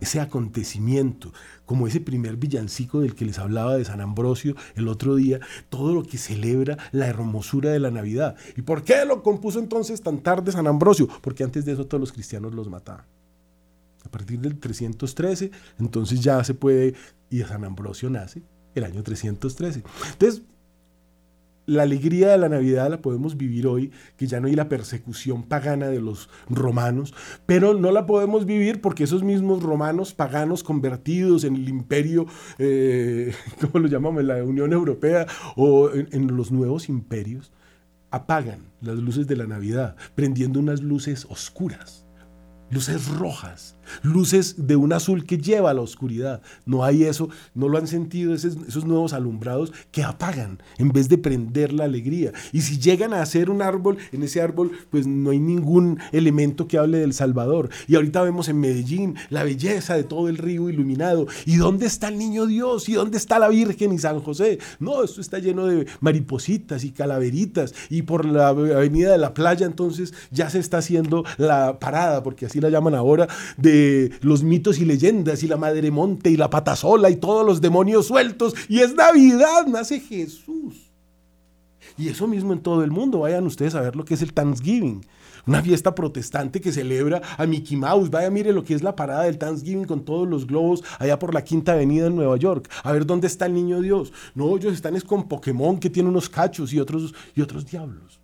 [0.00, 1.30] Ese acontecimiento,
[1.66, 5.94] como ese primer villancico del que les hablaba de San Ambrosio el otro día, todo
[5.94, 8.34] lo que celebra la hermosura de la Navidad.
[8.56, 11.06] ¿Y por qué lo compuso entonces tan tarde San Ambrosio?
[11.20, 13.04] Porque antes de eso todos los cristianos los mataban.
[14.02, 16.94] A partir del 313, entonces ya se puede,
[17.28, 18.42] y San Ambrosio nace
[18.74, 19.82] el año 313.
[20.12, 20.42] Entonces,
[21.70, 25.44] la alegría de la Navidad la podemos vivir hoy, que ya no hay la persecución
[25.44, 27.14] pagana de los romanos,
[27.46, 32.26] pero no la podemos vivir porque esos mismos romanos paganos convertidos en el imperio,
[32.58, 37.52] eh, ¿cómo lo llamamos?, la Unión Europea o en, en los nuevos imperios,
[38.10, 42.04] apagan las luces de la Navidad, prendiendo unas luces oscuras,
[42.70, 46.42] luces rojas, luces de un azul que lleva a la oscuridad.
[46.66, 51.08] No hay eso, no lo han sentido esos, esos, nuevos alumbrados que apagan en vez
[51.08, 52.32] de prender la alegría.
[52.52, 56.66] Y si llegan a hacer un árbol, en ese árbol pues no hay ningún elemento
[56.66, 57.70] que hable del Salvador.
[57.86, 61.26] Y ahorita vemos en Medellín la belleza de todo el río iluminado.
[61.46, 62.88] ¿Y dónde está el niño Dios?
[62.88, 64.58] ¿Y dónde está la Virgen y San José?
[64.78, 67.74] No, esto está lleno de maripositas y calaveritas.
[67.88, 72.46] Y por la avenida de la playa entonces ya se está haciendo la parada, porque
[72.46, 73.79] así la llaman ahora, de
[74.20, 78.06] los mitos y leyendas y la madre monte y la patasola y todos los demonios
[78.06, 80.90] sueltos y es Navidad, nace Jesús.
[81.96, 84.32] Y eso mismo en todo el mundo, vayan ustedes a ver lo que es el
[84.32, 85.04] Thanksgiving.
[85.46, 88.10] Una fiesta protestante que celebra a Mickey Mouse.
[88.10, 91.34] Vaya, mire lo que es la parada del Thanksgiving con todos los globos allá por
[91.34, 92.70] la Quinta Avenida en Nueva York.
[92.84, 94.12] A ver dónde está el niño Dios.
[94.34, 98.19] No, ellos están es con Pokémon que tiene unos cachos y otros, y otros diablos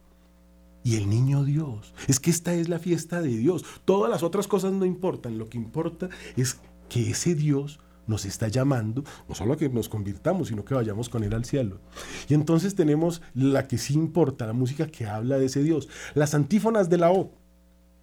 [0.86, 1.92] y el niño Dios.
[2.06, 3.64] Es que esta es la fiesta de Dios.
[3.84, 5.36] Todas las otras cosas no importan.
[5.36, 9.88] Lo que importa es que ese Dios nos está llamando, no solo a que nos
[9.88, 11.80] convirtamos, sino que vayamos con Él al cielo.
[12.28, 15.88] Y entonces tenemos la que sí importa, la música que habla de ese Dios.
[16.14, 17.32] Las antífonas de la O.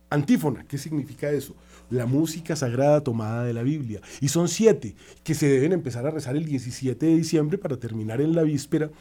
[0.09, 1.55] Antífona, ¿qué significa eso?
[1.89, 4.01] La música sagrada tomada de la Biblia.
[4.19, 8.19] Y son siete que se deben empezar a rezar el 17 de diciembre para terminar
[8.19, 8.91] en la víspera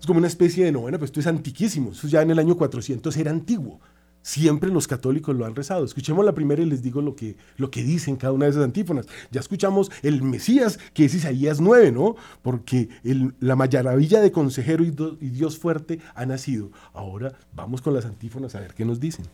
[0.00, 1.92] es como una especie de novena, pues esto es antiquísimo.
[1.92, 3.80] Eso ya en el año 400 era antiguo.
[4.22, 5.84] Siempre los católicos lo han rezado.
[5.84, 8.64] Escuchemos la primera y les digo lo que, lo que dicen cada una de esas
[8.64, 9.06] antífonas.
[9.30, 12.16] Ya escuchamos el Mesías, que es Isaías 9, ¿no?
[12.42, 14.90] Porque el, la maravilla de consejero y
[15.30, 16.72] Dios fuerte ha nacido.
[16.92, 19.26] Ahora vamos con las antífonas a ver qué nos dicen.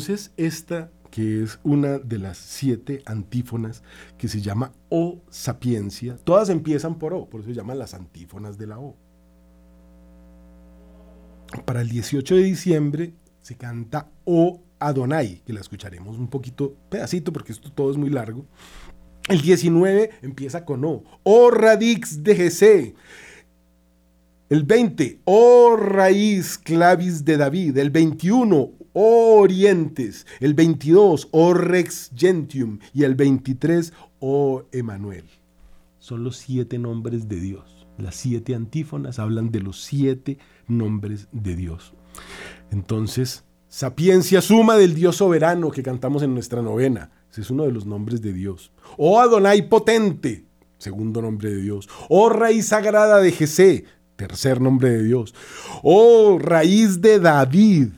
[0.00, 3.82] Entonces, esta que es una de las siete antífonas
[4.16, 8.56] que se llama O sapiencia, todas empiezan por O, por eso se llaman las antífonas
[8.56, 8.96] de la O.
[11.66, 17.30] Para el 18 de diciembre se canta O Adonai, que la escucharemos un poquito, pedacito,
[17.30, 18.46] porque esto todo es muy largo.
[19.28, 22.94] El 19 empieza con O, O Radix de GC.
[24.48, 27.76] El 20, O raíz clavis de David.
[27.76, 30.26] El 21, Orientes.
[30.40, 32.78] El 22, O rex gentium.
[32.92, 35.24] Y el 23, O Emanuel.
[35.98, 37.86] Son los siete nombres de Dios.
[37.98, 41.92] Las siete antífonas hablan de los siete nombres de Dios.
[42.70, 47.10] Entonces, sapiencia suma del Dios soberano que cantamos en nuestra novena.
[47.30, 48.72] Ese es uno de los nombres de Dios.
[48.96, 50.44] O Adonai potente,
[50.78, 51.88] segundo nombre de Dios.
[52.08, 53.84] O raíz sagrada de Jesé,
[54.16, 55.34] tercer nombre de Dios.
[55.82, 57.88] Oh raíz de David,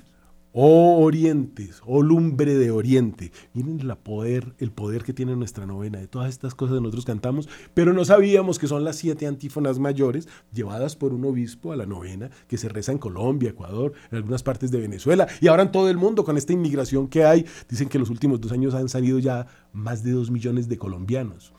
[0.52, 3.32] oh orientes, oh lumbre de oriente.
[3.54, 7.48] Miren la poder, el poder que tiene nuestra novena, de todas estas cosas nosotros cantamos,
[7.74, 11.86] pero no sabíamos que son las siete antífonas mayores llevadas por un obispo a la
[11.86, 15.72] novena que se reza en Colombia, Ecuador, en algunas partes de Venezuela y ahora en
[15.72, 17.46] todo el mundo con esta inmigración que hay.
[17.68, 21.52] Dicen que los últimos dos años han salido ya más de dos millones de colombianos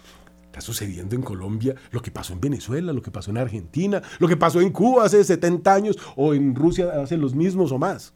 [0.53, 4.27] Está sucediendo en Colombia lo que pasó en Venezuela, lo que pasó en Argentina, lo
[4.27, 8.13] que pasó en Cuba hace 70 años o en Rusia hace los mismos o más.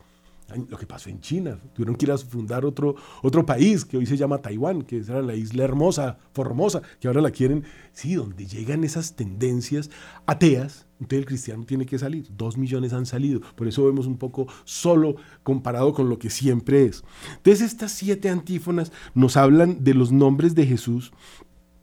[0.69, 4.05] Lo que pasó en China, tuvieron que ir a fundar otro, otro país que hoy
[4.05, 8.45] se llama Taiwán, que era la isla hermosa, formosa, que ahora la quieren, sí, donde
[8.45, 9.89] llegan esas tendencias
[10.25, 12.27] ateas, entonces el cristiano tiene que salir.
[12.35, 16.85] Dos millones han salido, por eso vemos un poco solo comparado con lo que siempre
[16.85, 17.03] es.
[17.35, 21.11] Entonces estas siete antífonas nos hablan de los nombres de Jesús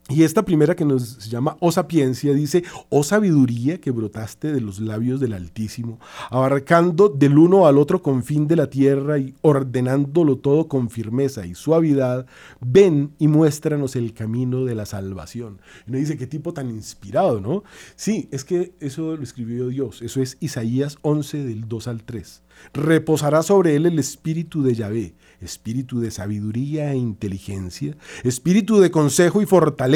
[0.07, 4.79] y esta primera que nos llama O sapiencia dice, O sabiduría que brotaste de los
[4.79, 5.99] labios del Altísimo,
[6.29, 11.55] abarcando del uno al otro confín de la tierra y ordenándolo todo con firmeza y
[11.55, 12.27] suavidad,
[12.61, 15.59] ven y muéstranos el camino de la salvación.
[15.87, 17.63] Y uno dice, qué tipo tan inspirado, ¿no?
[17.95, 22.43] Sí, es que eso lo escribió Dios, eso es Isaías 11 del 2 al 3.
[22.73, 29.41] Reposará sobre él el espíritu de Yahvé, espíritu de sabiduría e inteligencia, espíritu de consejo
[29.41, 29.94] y fortaleza,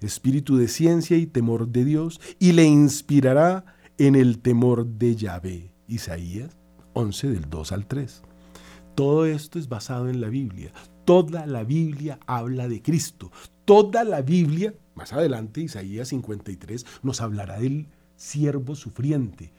[0.00, 3.64] espíritu de ciencia y temor de Dios, y le inspirará
[3.98, 5.72] en el temor de Yahvé.
[5.86, 6.56] Isaías
[6.92, 8.22] 11 del 2 al 3.
[8.94, 10.72] Todo esto es basado en la Biblia.
[11.04, 13.30] Toda la Biblia habla de Cristo.
[13.64, 19.52] Toda la Biblia, más adelante, Isaías 53, nos hablará del siervo sufriente,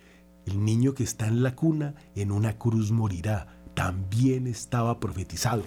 [0.46, 3.48] el niño que está en la cuna, en una cruz morirá.
[3.76, 5.64] También estaba profetizado.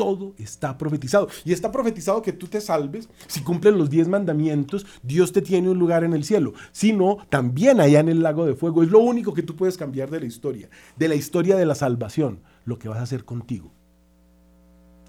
[0.00, 1.28] Todo está profetizado.
[1.44, 3.06] Y está profetizado que tú te salves.
[3.26, 6.54] Si cumplen los diez mandamientos, Dios te tiene un lugar en el cielo.
[6.72, 8.82] Si no, también allá en el lago de fuego.
[8.82, 10.70] Es lo único que tú puedes cambiar de la historia.
[10.96, 12.40] De la historia de la salvación.
[12.64, 13.70] Lo que vas a hacer contigo.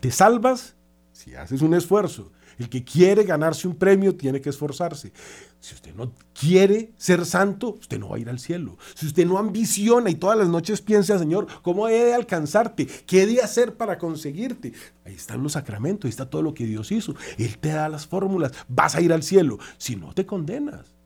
[0.02, 0.76] Te salvas
[1.14, 2.34] si haces un esfuerzo.
[2.60, 5.14] El que quiere ganarse un premio tiene que esforzarse.
[5.62, 8.80] Si usted no quiere ser santo, usted no va a ir al cielo.
[8.96, 12.88] Si usted no ambiciona y todas las noches piensa, Señor, ¿cómo he de alcanzarte?
[13.06, 14.74] ¿Qué he de hacer para conseguirte?
[15.06, 17.16] Ahí están los sacramentos, ahí está todo lo que Dios hizo.
[17.38, 19.60] Él te da las fórmulas, vas a ir al cielo.
[19.78, 21.01] Si no, te condenas.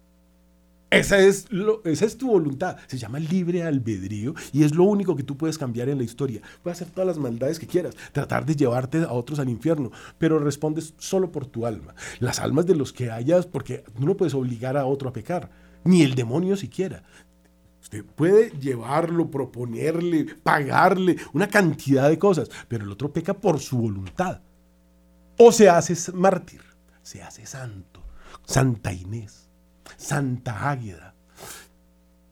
[0.95, 2.77] Esa es, tu voluntad.
[2.87, 6.41] Se llama libre albedrío y es lo único que tú puedes cambiar en la historia.
[6.63, 10.39] Puedes hacer todas las maldades que quieras, tratar de llevarte a otros al infierno, pero
[10.39, 11.95] respondes solo por tu alma.
[12.19, 15.49] Las almas de los que hayas, porque no puedes obligar a otro a pecar,
[15.83, 17.03] ni el demonio siquiera.
[17.81, 23.77] Usted puede llevarlo, proponerle, pagarle, una cantidad de cosas, pero el otro peca por su
[23.77, 24.41] voluntad.
[25.37, 26.61] O se hace mártir,
[27.03, 28.01] se hace santo,
[28.45, 29.49] Santa Inés.
[29.97, 31.15] Santa Águeda.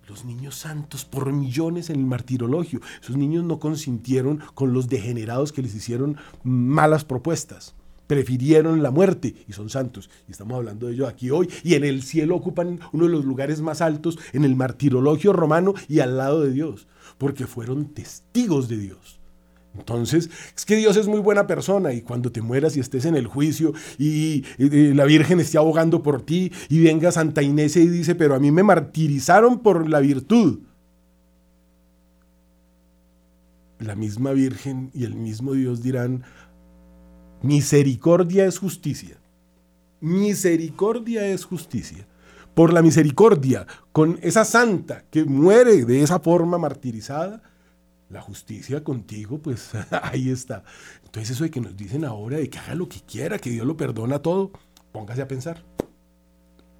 [0.07, 2.81] Los niños santos por millones en el martirologio.
[3.01, 7.73] Esos niños no consintieron con los degenerados que les hicieron malas propuestas.
[8.07, 10.09] Prefirieron la muerte y son santos.
[10.27, 11.49] Y estamos hablando de ellos aquí hoy.
[11.63, 15.73] Y en el cielo ocupan uno de los lugares más altos en el martirologio romano
[15.87, 16.87] y al lado de Dios.
[17.17, 19.22] Porque fueron testigos de Dios.
[19.77, 23.15] Entonces, es que Dios es muy buena persona y cuando te mueras y estés en
[23.15, 28.13] el juicio y, la Virgen esté abogando por ti y venga Santa Inés y dice,
[28.13, 30.59] pero a mí me martirizaron por la virtud.
[33.79, 36.23] La misma Virgen y el mismo Dios dirán,
[37.41, 39.17] misericordia es justicia.
[39.99, 42.07] Misericordia es justicia.
[42.53, 47.41] Por la misericordia, con esa santa que muere de esa forma martirizada,
[48.13, 49.71] la justicia contigo, pues
[50.03, 50.63] ahí está.
[51.03, 53.67] Entonces eso de que nos dicen ahora de que haga lo que quiera, que Dios
[53.67, 54.51] lo perdona todo,
[54.91, 55.63] póngase a pensar.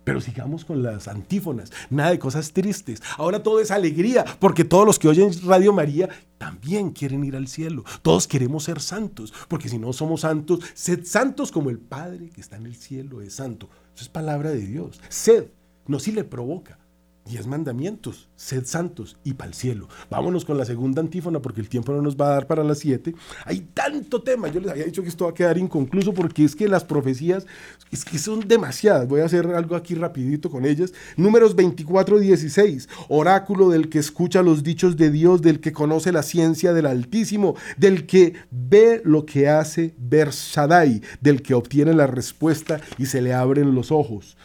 [0.04, 3.02] Pero sigamos con las antífonas, nada de cosas tristes.
[3.18, 7.48] Ahora todo es alegría, porque todos los que oyen Radio María también quieren ir al
[7.48, 7.86] cielo.
[8.02, 12.42] Todos queremos ser santos, porque si no somos santos, sed santos como el Padre que
[12.42, 13.70] está en el cielo es santo.
[13.96, 15.00] Eso es palabra de Dios.
[15.08, 15.48] Sed,
[15.88, 16.83] no si le provoca.
[17.26, 19.88] Diez mandamientos, sed santos y para el cielo.
[20.10, 22.80] Vámonos con la segunda antífona porque el tiempo no nos va a dar para las
[22.80, 23.16] siete.
[23.46, 26.54] Hay tanto tema, yo les había dicho que esto va a quedar inconcluso porque es
[26.54, 27.48] que las profecías
[27.92, 29.08] es que son demasiadas.
[29.08, 30.92] Voy a hacer algo aquí rapidito con ellas.
[31.16, 32.90] Números 24, 16.
[33.08, 37.56] Oráculo del que escucha los dichos de Dios, del que conoce la ciencia del Altísimo,
[37.78, 43.22] del que ve lo que hace ver Shaddai, del que obtiene la respuesta y se
[43.22, 44.36] le abren los ojos.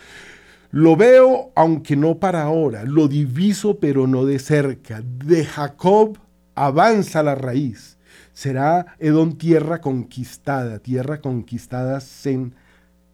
[0.71, 5.01] Lo veo, aunque no para ahora, lo diviso, pero no de cerca.
[5.03, 6.19] De Jacob
[6.55, 7.97] avanza la raíz.
[8.35, 12.55] Será Edom tierra conquistada, tierra conquistada en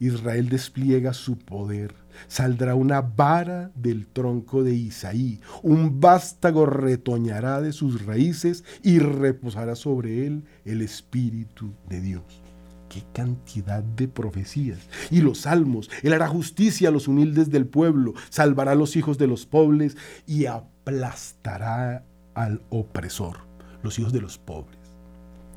[0.01, 1.95] Israel despliega su poder.
[2.27, 9.77] Saldrá una vara del tronco de Isaí, un vástago retoñará de sus raíces y reposará
[9.77, 12.44] sobre él el Espíritu de Dios
[12.89, 14.89] qué cantidad de profecías.
[15.11, 19.19] Y los salmos, Él hará justicia a los humildes del pueblo, salvará a los hijos
[19.19, 22.05] de los pobres y aplastará
[22.35, 23.39] al opresor,
[23.83, 24.79] los hijos de los pobres.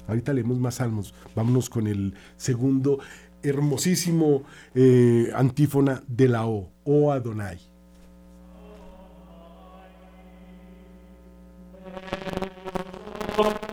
[0.07, 1.13] Ahorita leemos más salmos.
[1.36, 2.99] Vámonos con el segundo.
[3.43, 7.59] hermosísimo eh, antífona de la O, O Adonai.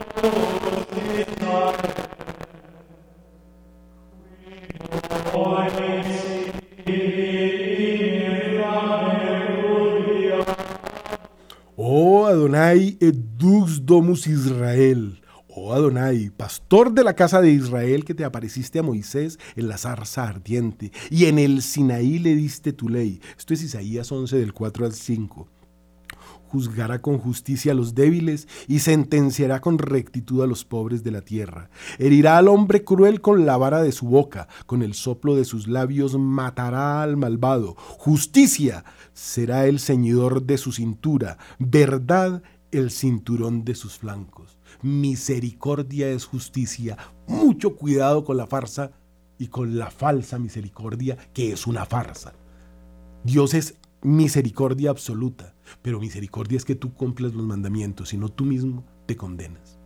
[12.65, 15.21] Adonai edux domus Israel.
[15.49, 19.77] Oh Adonai, pastor de la casa de Israel que te apareciste a Moisés en la
[19.77, 23.21] zarza ardiente y en el Sinaí le diste tu ley.
[23.37, 25.49] Esto es Isaías 11 del 4 al 5
[26.55, 31.21] juzgará con justicia a los débiles y sentenciará con rectitud a los pobres de la
[31.21, 31.69] tierra.
[31.99, 35.67] Herirá al hombre cruel con la vara de su boca, con el soplo de sus
[35.67, 37.75] labios matará al malvado.
[37.99, 38.85] Justicia
[39.15, 42.45] será el ceñidor de su cintura, verdad
[42.75, 44.59] el cinturón de sus flancos.
[44.83, 46.99] Misericordia es justicia.
[47.27, 48.93] Mucho cuidado con la farsa
[49.39, 52.35] y con la falsa misericordia, que es una farsa.
[53.25, 58.45] Dios es misericordia absoluta, pero misericordia es que tú cumplas los mandamientos y no tú
[58.45, 59.79] mismo te condenas.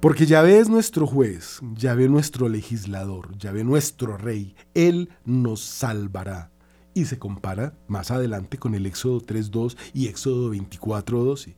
[0.00, 6.50] Porque Yahvé es nuestro juez, Yahvé nuestro legislador, Yahvé nuestro rey, Él nos salvará.
[6.94, 11.54] Y se compara más adelante con el Éxodo 3.2 y Éxodo 24.12.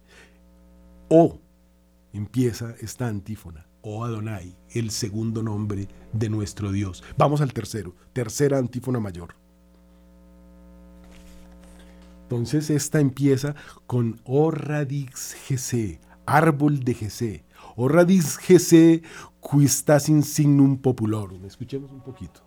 [1.09, 1.39] O
[2.13, 3.67] empieza esta antífona.
[3.81, 7.03] O Adonai, el segundo nombre de nuestro Dios.
[7.17, 9.35] Vamos al tercero, tercera antífona mayor.
[12.23, 13.55] Entonces esta empieza
[13.87, 15.37] con O radix
[16.25, 17.45] árbol de GC.
[17.77, 19.03] O radix GC,
[19.41, 21.45] quistas insignum populorum.
[21.45, 22.41] Escuchemos un poquito.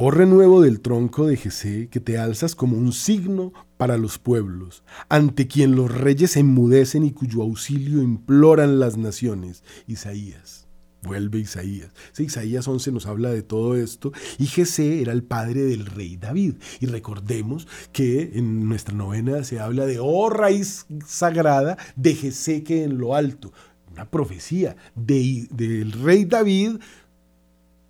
[0.00, 4.84] Oh renuevo del tronco de Jesé, que te alzas como un signo para los pueblos,
[5.08, 9.64] ante quien los reyes enmudecen y cuyo auxilio imploran las naciones.
[9.88, 10.68] Isaías.
[11.02, 11.90] Vuelve Isaías.
[12.16, 14.12] Isaías 11 nos habla de todo esto.
[14.38, 16.54] Y Jesé era el padre del rey David.
[16.78, 22.84] Y recordemos que en nuestra novena se habla de, oh raíz sagrada de Jesé que
[22.84, 23.52] en lo alto.
[23.90, 26.76] Una profecía de, del rey David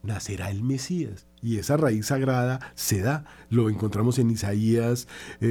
[0.03, 1.28] nacerá el Mesías.
[1.43, 3.25] Y esa raíz sagrada se da.
[3.51, 5.09] Lo encontramos en Isaías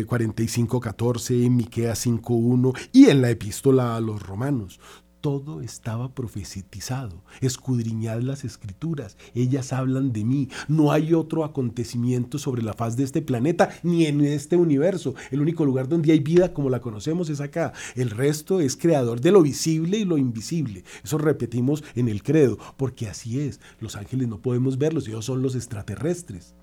[0.07, 4.79] 45, 14, en Miqueas 5.1 y en la epístola a los romanos
[5.21, 7.23] todo estaba profetizado.
[7.41, 10.49] Escudriñad las escrituras, ellas hablan de mí.
[10.67, 15.15] No hay otro acontecimiento sobre la faz de este planeta ni en este universo.
[15.31, 17.73] El único lugar donde hay vida como la conocemos es acá.
[17.95, 20.83] El resto es creador de lo visible y lo invisible.
[21.03, 23.59] Eso repetimos en el credo, porque así es.
[23.79, 26.55] Los ángeles no podemos verlos, ellos son los extraterrestres.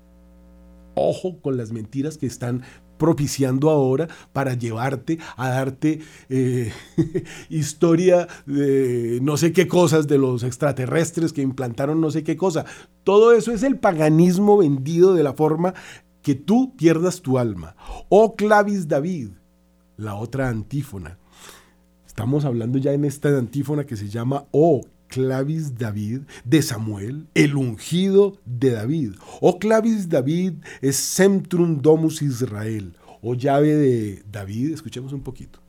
[0.95, 2.63] Ojo con las mentiras que están
[2.97, 6.71] propiciando ahora para llevarte a darte eh,
[7.49, 12.65] historia de no sé qué cosas de los extraterrestres que implantaron no sé qué cosa.
[13.03, 15.73] Todo eso es el paganismo vendido de la forma
[16.21, 17.75] que tú pierdas tu alma.
[18.09, 19.29] Oh clavis David,
[19.97, 21.19] la otra antífona.
[22.05, 27.55] Estamos hablando ya en esta antífona que se llama Oh clavis David de Samuel, el
[27.55, 29.13] ungido de David.
[29.41, 34.73] O clavis David es centrum domus Israel, o llave de David.
[34.73, 35.59] Escuchemos un poquito.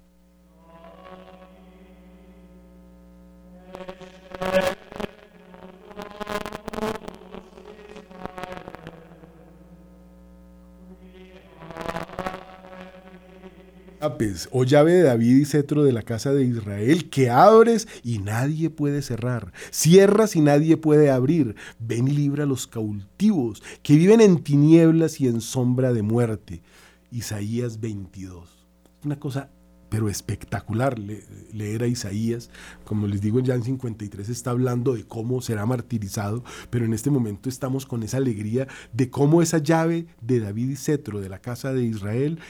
[14.51, 18.71] O llave de David y cetro de la casa de Israel, que abres y nadie
[18.71, 21.57] puede cerrar, cierras y nadie puede abrir.
[21.79, 26.63] Ven y libra a los cautivos que viven en tinieblas y en sombra de muerte.
[27.11, 28.67] Isaías 22.
[29.05, 29.51] Una cosa
[29.89, 32.51] pero espectacular leer a Isaías.
[32.85, 37.11] Como les digo, ya en 53 está hablando de cómo será martirizado, pero en este
[37.11, 41.39] momento estamos con esa alegría de cómo esa llave de David y cetro de la
[41.39, 42.41] casa de Israel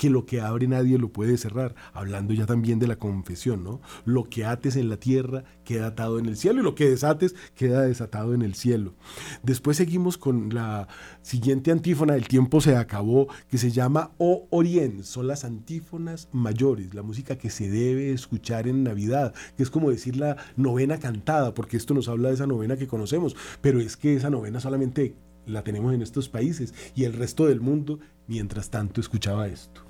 [0.00, 3.82] que lo que abre nadie lo puede cerrar, hablando ya también de la confesión, ¿no?
[4.06, 7.34] Lo que ates en la tierra queda atado en el cielo y lo que desates
[7.54, 8.94] queda desatado en el cielo.
[9.42, 10.88] Después seguimos con la
[11.20, 16.94] siguiente antífona, el tiempo se acabó, que se llama O Orient, son las antífonas mayores,
[16.94, 21.52] la música que se debe escuchar en Navidad, que es como decir la novena cantada,
[21.52, 25.14] porque esto nos habla de esa novena que conocemos, pero es que esa novena solamente
[25.46, 27.98] la tenemos en estos países y el resto del mundo,
[28.28, 29.89] mientras tanto, escuchaba esto.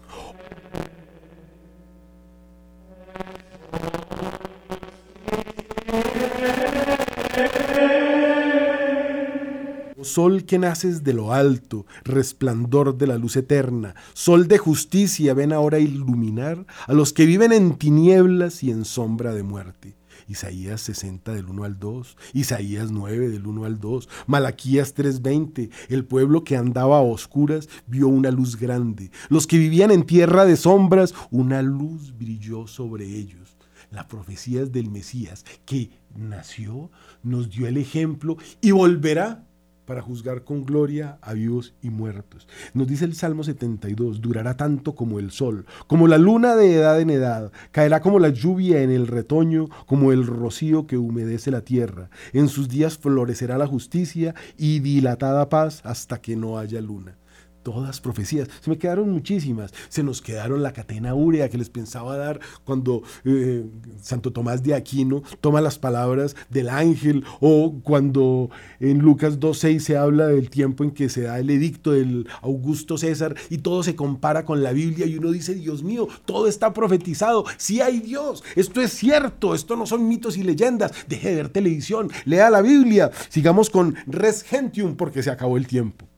[10.02, 15.52] Sol que naces de lo alto, resplandor de la luz eterna, sol de justicia, ven
[15.52, 19.99] ahora a iluminar a los que viven en tinieblas y en sombra de muerte.
[20.30, 26.04] Isaías 60 del 1 al 2, Isaías 9 del 1 al 2, Malaquías 3:20, el
[26.04, 30.56] pueblo que andaba a oscuras vio una luz grande, los que vivían en tierra de
[30.56, 33.56] sombras, una luz brilló sobre ellos.
[33.90, 36.92] La profecía es del Mesías que nació,
[37.24, 39.49] nos dio el ejemplo y volverá
[39.90, 42.46] para juzgar con gloria a vivos y muertos.
[42.74, 47.00] Nos dice el Salmo 72, durará tanto como el sol, como la luna de edad
[47.00, 51.62] en edad, caerá como la lluvia en el retoño, como el rocío que humedece la
[51.62, 52.08] tierra.
[52.32, 57.19] En sus días florecerá la justicia y dilatada paz hasta que no haya luna
[57.62, 58.48] todas profecías.
[58.60, 59.72] Se me quedaron muchísimas.
[59.88, 63.64] Se nos quedaron la catena úrea que les pensaba dar cuando eh,
[64.00, 68.50] Santo Tomás de Aquino toma las palabras del ángel o cuando
[68.80, 72.98] en Lucas 2.6 se habla del tiempo en que se da el edicto del Augusto
[72.98, 76.72] César y todo se compara con la Biblia y uno dice, Dios mío, todo está
[76.72, 77.44] profetizado.
[77.56, 78.42] Sí hay Dios.
[78.56, 79.54] Esto es cierto.
[79.54, 80.92] Esto no son mitos y leyendas.
[81.08, 82.10] Deje de ver televisión.
[82.24, 83.10] Lea la Biblia.
[83.28, 86.09] Sigamos con Res Gentium porque se acabó el tiempo.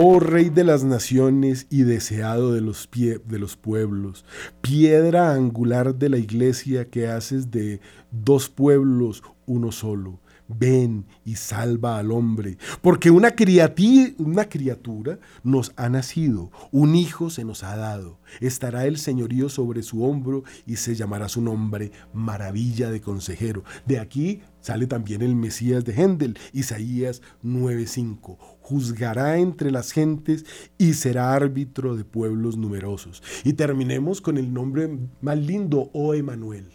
[0.00, 4.24] Oh Rey de las naciones y deseado de los, de los pueblos,
[4.60, 7.80] piedra angular de la iglesia que haces de
[8.12, 13.34] dos pueblos uno solo ven y salva al hombre, porque una,
[14.18, 19.82] una criatura nos ha nacido, un hijo se nos ha dado, estará el señorío sobre
[19.82, 23.62] su hombro y se llamará su nombre maravilla de consejero.
[23.86, 28.38] De aquí sale también el Mesías de Händel, Isaías 9:5.
[28.68, 30.44] Juzgará entre las gentes
[30.76, 33.22] y será árbitro de pueblos numerosos.
[33.42, 34.90] Y terminemos con el nombre
[35.22, 36.66] más lindo, oh Emanuel.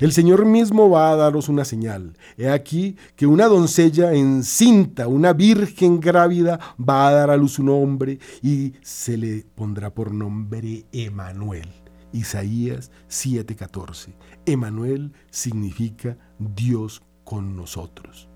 [0.00, 2.16] El Señor mismo va a daros una señal.
[2.36, 7.68] He aquí que una doncella encinta, una virgen grávida, va a dar a luz un
[7.68, 11.68] hombre y se le pondrá por nombre Emanuel.
[12.12, 14.14] Isaías 7:14.
[14.46, 18.28] Emanuel significa Dios con nosotros.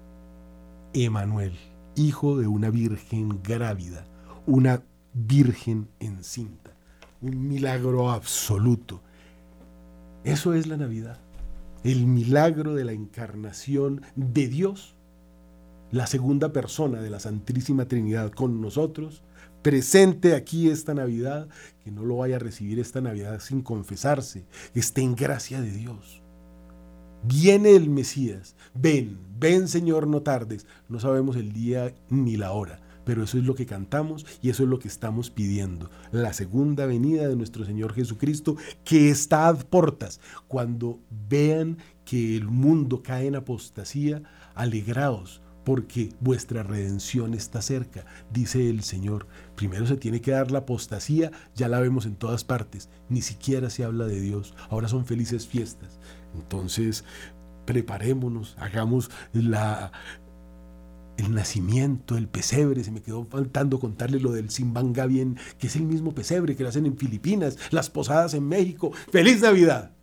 [0.95, 1.57] Emanuel,
[1.95, 4.07] hijo de una virgen grávida,
[4.47, 4.83] una
[5.13, 6.75] virgen encinta.
[7.21, 9.03] Un milagro absoluto
[10.25, 11.19] eso es la Navidad,
[11.93, 14.95] el milagro de la encarnación de Dios,
[15.91, 19.23] la segunda persona de la Santísima Trinidad con nosotros,
[19.63, 21.49] presente aquí esta Navidad,
[21.83, 26.21] que no lo vaya a recibir esta Navidad sin confesarse, esté en gracia de Dios.
[27.25, 32.81] Viene el Mesías, ven, ven Señor, no tardes, no sabemos el día ni la hora,
[33.09, 35.91] pero eso es lo que cantamos y eso es lo que estamos pidiendo.
[36.13, 40.21] La segunda venida de nuestro Señor Jesucristo que está a portas.
[40.47, 48.69] Cuando vean que el mundo cae en apostasía, alegraos porque vuestra redención está cerca, dice
[48.69, 49.27] el Señor.
[49.57, 53.71] Primero se tiene que dar la apostasía, ya la vemos en todas partes, ni siquiera
[53.71, 55.99] se habla de Dios, ahora son felices fiestas.
[56.35, 57.05] Entonces,
[57.65, 59.93] preparémonos, hagamos la
[61.19, 65.83] el nacimiento, el pesebre, se me quedó faltando contarle lo del Simbangabien, que es el
[65.83, 68.93] mismo pesebre que lo hacen en Filipinas, las posadas en México.
[69.11, 69.98] ¡Feliz Navidad!